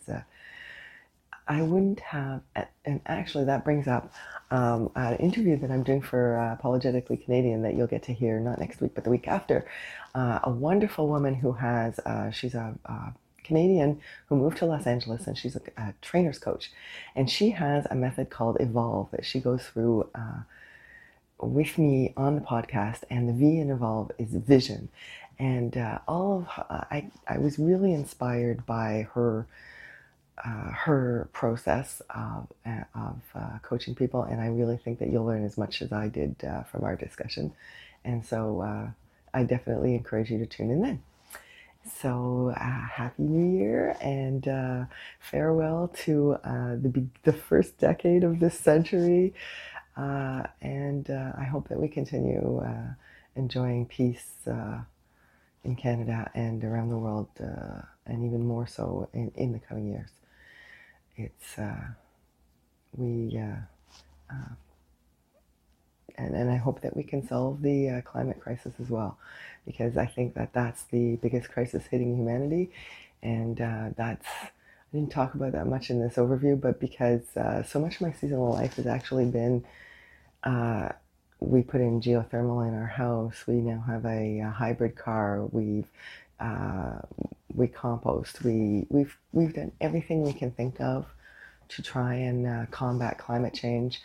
I 1.48 1.62
wouldn't 1.62 2.00
have. 2.00 2.42
And 2.86 3.02
actually, 3.06 3.46
that 3.46 3.64
brings 3.64 3.88
up 3.88 4.12
um, 4.50 4.90
an 4.96 5.18
interview 5.18 5.58
that 5.60 5.70
I'm 5.70 5.84
doing 5.84 6.02
for 6.02 6.38
Apologetically 6.38 7.18
Canadian 7.18 7.62
that 7.62 7.76
you'll 7.76 7.88
get 7.88 8.04
to 8.04 8.14
hear 8.14 8.40
not 8.40 8.60
next 8.60 8.82
week 8.82 8.94
but 8.96 9.04
the 9.04 9.12
week 9.12 9.28
after. 9.28 9.68
a 10.16 10.50
wonderful 10.50 11.08
woman 11.08 11.36
who 11.36 11.52
has 11.52 12.00
she's 12.34 12.56
a, 12.56 12.74
a 12.86 13.14
Canadian 13.48 14.00
who 14.28 14.36
moved 14.36 14.58
to 14.58 14.66
Los 14.66 14.86
Angeles 14.88 15.28
and 15.28 15.38
she's 15.38 15.56
a, 15.56 15.62
a 15.78 15.94
trainer's 16.02 16.40
coach. 16.40 16.72
And 17.16 17.30
she 17.30 17.48
has 17.52 17.82
a 17.90 17.96
method 17.96 18.28
called 18.30 18.58
Evolve 18.60 19.10
that 19.12 19.26
she 19.26 19.40
goes 19.40 19.64
through 19.70 20.10
uh, 20.14 20.42
with 21.40 21.78
me 21.78 22.14
on 22.16 22.36
the 22.36 22.42
podcast. 22.42 23.02
And 23.10 23.22
the 23.30 23.34
V 23.34 23.60
in 23.60 23.70
Evolve 23.70 24.12
is 24.18 24.32
vision. 24.34 24.90
And 25.38 25.78
uh, 25.78 26.00
all 26.08 26.30
of 26.40 26.66
uh, 26.70 26.84
I, 26.96 27.10
I 27.28 27.38
was 27.38 27.60
really 27.60 27.94
inspired 27.94 28.66
by 28.66 29.08
her. 29.14 29.46
Uh, 30.46 30.70
her 30.86 31.30
process 31.32 32.02
of, 32.10 32.48
uh, 32.66 32.84
of 32.94 33.22
uh, 33.34 33.58
coaching 33.62 33.96
people, 33.96 34.22
and 34.24 34.42
I 34.42 34.48
really 34.48 34.76
think 34.76 35.00
that 35.00 35.10
you'll 35.10 35.26
learn 35.26 35.46
as 35.46 35.58
much 35.58 35.82
as 35.82 35.94
I 35.94 36.10
did 36.10 36.36
uh, 36.44 36.64
from 36.64 36.84
our 36.84 36.98
discussion. 36.98 37.54
And 38.04 38.24
so 38.24 38.62
uh, 38.62 38.88
I 39.34 39.44
definitely 39.44 39.96
encourage 39.96 40.30
you 40.30 40.38
to 40.40 40.46
tune 40.46 40.72
in 40.72 40.82
then. 40.82 41.02
So, 41.88 42.52
uh, 42.60 42.88
Happy 42.88 43.22
New 43.22 43.60
Year 43.60 43.96
and 44.02 44.48
uh, 44.48 44.86
farewell 45.20 45.94
to 46.06 46.34
uh, 46.44 46.76
the, 46.82 47.06
the 47.24 47.34
first 47.34 47.78
decade 47.78 48.24
of 48.24 48.40
this 48.40 48.60
century. 48.60 49.36
Uh, 49.96 50.44
and 50.62 51.10
uh, 51.12 51.34
I 51.38 51.44
hope 51.44 51.70
that 51.70 51.80
we 51.80 51.88
continue 51.88 52.58
uh, 52.66 52.94
enjoying 53.36 53.86
peace 53.86 54.48
in 55.64 55.76
Canada 55.76 56.30
and 56.34 56.64
around 56.64 56.90
the 56.90 56.98
world, 56.98 57.30
and 57.40 58.26
even 58.26 58.46
more 58.46 58.68
so 58.68 59.08
in, 59.14 59.32
in 59.36 59.52
the 59.52 59.60
coming 59.60 59.88
years. 59.88 60.10
It's, 61.18 61.56
we, 62.98 63.40
and, 66.18 66.36
and 66.36 66.50
I 66.50 66.58
hope 66.58 66.82
that 66.82 66.96
we 66.96 67.04
can 67.04 67.28
solve 67.28 67.62
the 67.62 68.02
climate 68.06 68.40
crisis 68.40 68.74
as 68.82 68.90
well 68.90 69.18
because 69.66 69.98
I 69.98 70.06
think 70.06 70.36
that 70.36 70.54
that's 70.54 70.84
the 70.84 71.16
biggest 71.18 71.50
crisis 71.50 71.86
hitting 71.88 72.16
humanity. 72.16 72.72
And 73.24 73.60
uh, 73.60 73.90
that's, 73.98 74.28
I 74.28 74.50
didn't 74.94 75.12
talk 75.12 75.34
about 75.34 75.54
that 75.54 75.68
much 75.68 75.90
in 75.90 76.00
this 76.00 76.16
overview, 76.16 76.60
but 76.60 76.80
because 76.80 77.36
uh, 77.36 77.64
so 77.64 77.80
much 77.80 77.96
of 77.96 78.02
my 78.02 78.12
seasonal 78.14 78.52
life 78.52 78.76
has 78.76 78.86
actually 78.86 79.26
been 79.26 79.66
uh, 80.44 80.90
we 81.40 81.62
put 81.62 81.82
in 81.82 82.02
geothermal 82.02 82.68
in 82.68 82.74
our 82.74 82.88
house, 82.88 83.44
we 83.48 83.56
now 83.56 83.84
have 83.88 84.06
a, 84.06 84.40
a 84.40 84.50
hybrid 84.50 84.96
car, 84.96 85.44
we've 85.52 85.88
uh, 86.40 87.00
we 87.54 87.68
compost. 87.68 88.44
We 88.44 88.86
we've 88.90 89.18
we've 89.32 89.54
done 89.54 89.72
everything 89.80 90.24
we 90.24 90.34
can 90.34 90.52
think 90.52 90.82
of 90.82 91.06
to 91.70 91.82
try 91.82 92.14
and 92.16 92.46
uh, 92.46 92.66
combat 92.72 93.18
climate 93.18 93.54
change 93.54 94.02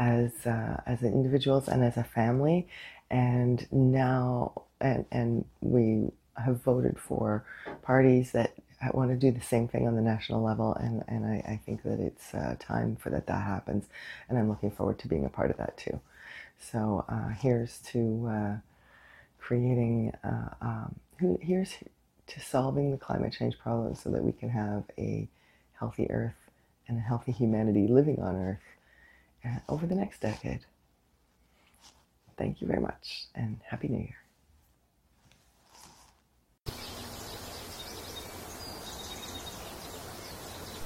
as 0.00 0.46
uh, 0.46 0.80
as 0.86 1.02
individuals 1.02 1.68
and 1.68 1.84
as 1.84 1.96
a 1.96 2.02
family. 2.02 2.66
And 3.10 3.66
now, 3.70 4.62
and 4.80 5.04
and 5.12 5.44
we 5.60 6.10
have 6.36 6.62
voted 6.62 6.98
for 6.98 7.44
parties 7.82 8.32
that 8.32 8.54
want 8.94 9.10
to 9.10 9.16
do 9.16 9.30
the 9.30 9.44
same 9.44 9.68
thing 9.68 9.86
on 9.86 9.94
the 9.94 10.02
national 10.02 10.42
level. 10.42 10.74
And 10.74 11.04
and 11.06 11.26
I, 11.26 11.52
I 11.52 11.60
think 11.64 11.82
that 11.82 12.00
it's 12.00 12.34
uh, 12.34 12.56
time 12.58 12.96
for 12.96 13.10
that 13.10 13.26
that 13.26 13.44
happens. 13.44 13.84
And 14.28 14.38
I'm 14.38 14.48
looking 14.48 14.70
forward 14.70 14.98
to 15.00 15.08
being 15.08 15.26
a 15.26 15.28
part 15.28 15.50
of 15.50 15.58
that 15.58 15.76
too. 15.76 16.00
So 16.58 17.04
uh, 17.08 17.28
here's 17.28 17.78
to 17.92 18.28
uh, 18.28 18.56
creating. 19.38 20.14
Uh, 20.24 20.48
um, 20.62 20.94
here's 21.42 21.74
to 22.28 22.40
solving 22.40 22.92
the 22.92 22.96
climate 22.96 23.34
change 23.38 23.58
problem 23.58 23.94
so 23.94 24.08
that 24.08 24.24
we 24.24 24.32
can 24.32 24.48
have 24.48 24.84
a 24.96 25.28
healthy 25.78 26.10
Earth 26.10 26.50
and 26.88 26.96
a 26.96 27.00
healthy 27.00 27.32
humanity 27.32 27.86
living 27.86 28.20
on 28.22 28.36
Earth 28.36 28.69
Uh, 29.44 29.58
over 29.68 29.86
the 29.86 29.94
next 29.94 30.20
decade. 30.20 30.60
Thank 32.36 32.60
you 32.60 32.66
very 32.66 32.80
much 32.80 33.26
and 33.34 33.58
Happy 33.66 33.88
New 33.88 33.98
Year. 33.98 34.16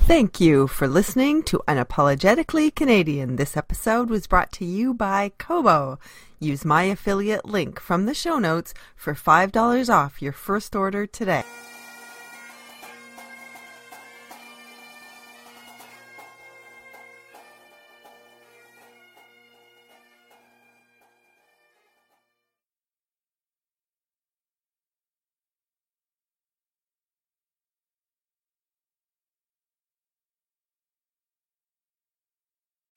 Thank 0.07 0.39
you 0.39 0.67
for 0.67 0.87
listening 0.87 1.43
to 1.45 1.63
Unapologetically 1.67 2.75
Canadian. 2.75 3.37
This 3.37 3.57
episode 3.57 4.11
was 4.11 4.27
brought 4.27 4.53
to 4.53 4.65
you 4.65 4.93
by 4.93 5.33
Kobo. 5.39 5.99
Use 6.39 6.63
my 6.63 6.83
affiliate 6.85 7.47
link 7.47 7.81
from 7.81 8.05
the 8.05 8.13
show 8.13 8.39
notes 8.39 8.75
for 8.95 9.15
$5 9.15 9.89
off 9.89 10.21
your 10.21 10.33
first 10.33 10.77
order 10.77 11.07
today. 11.07 11.43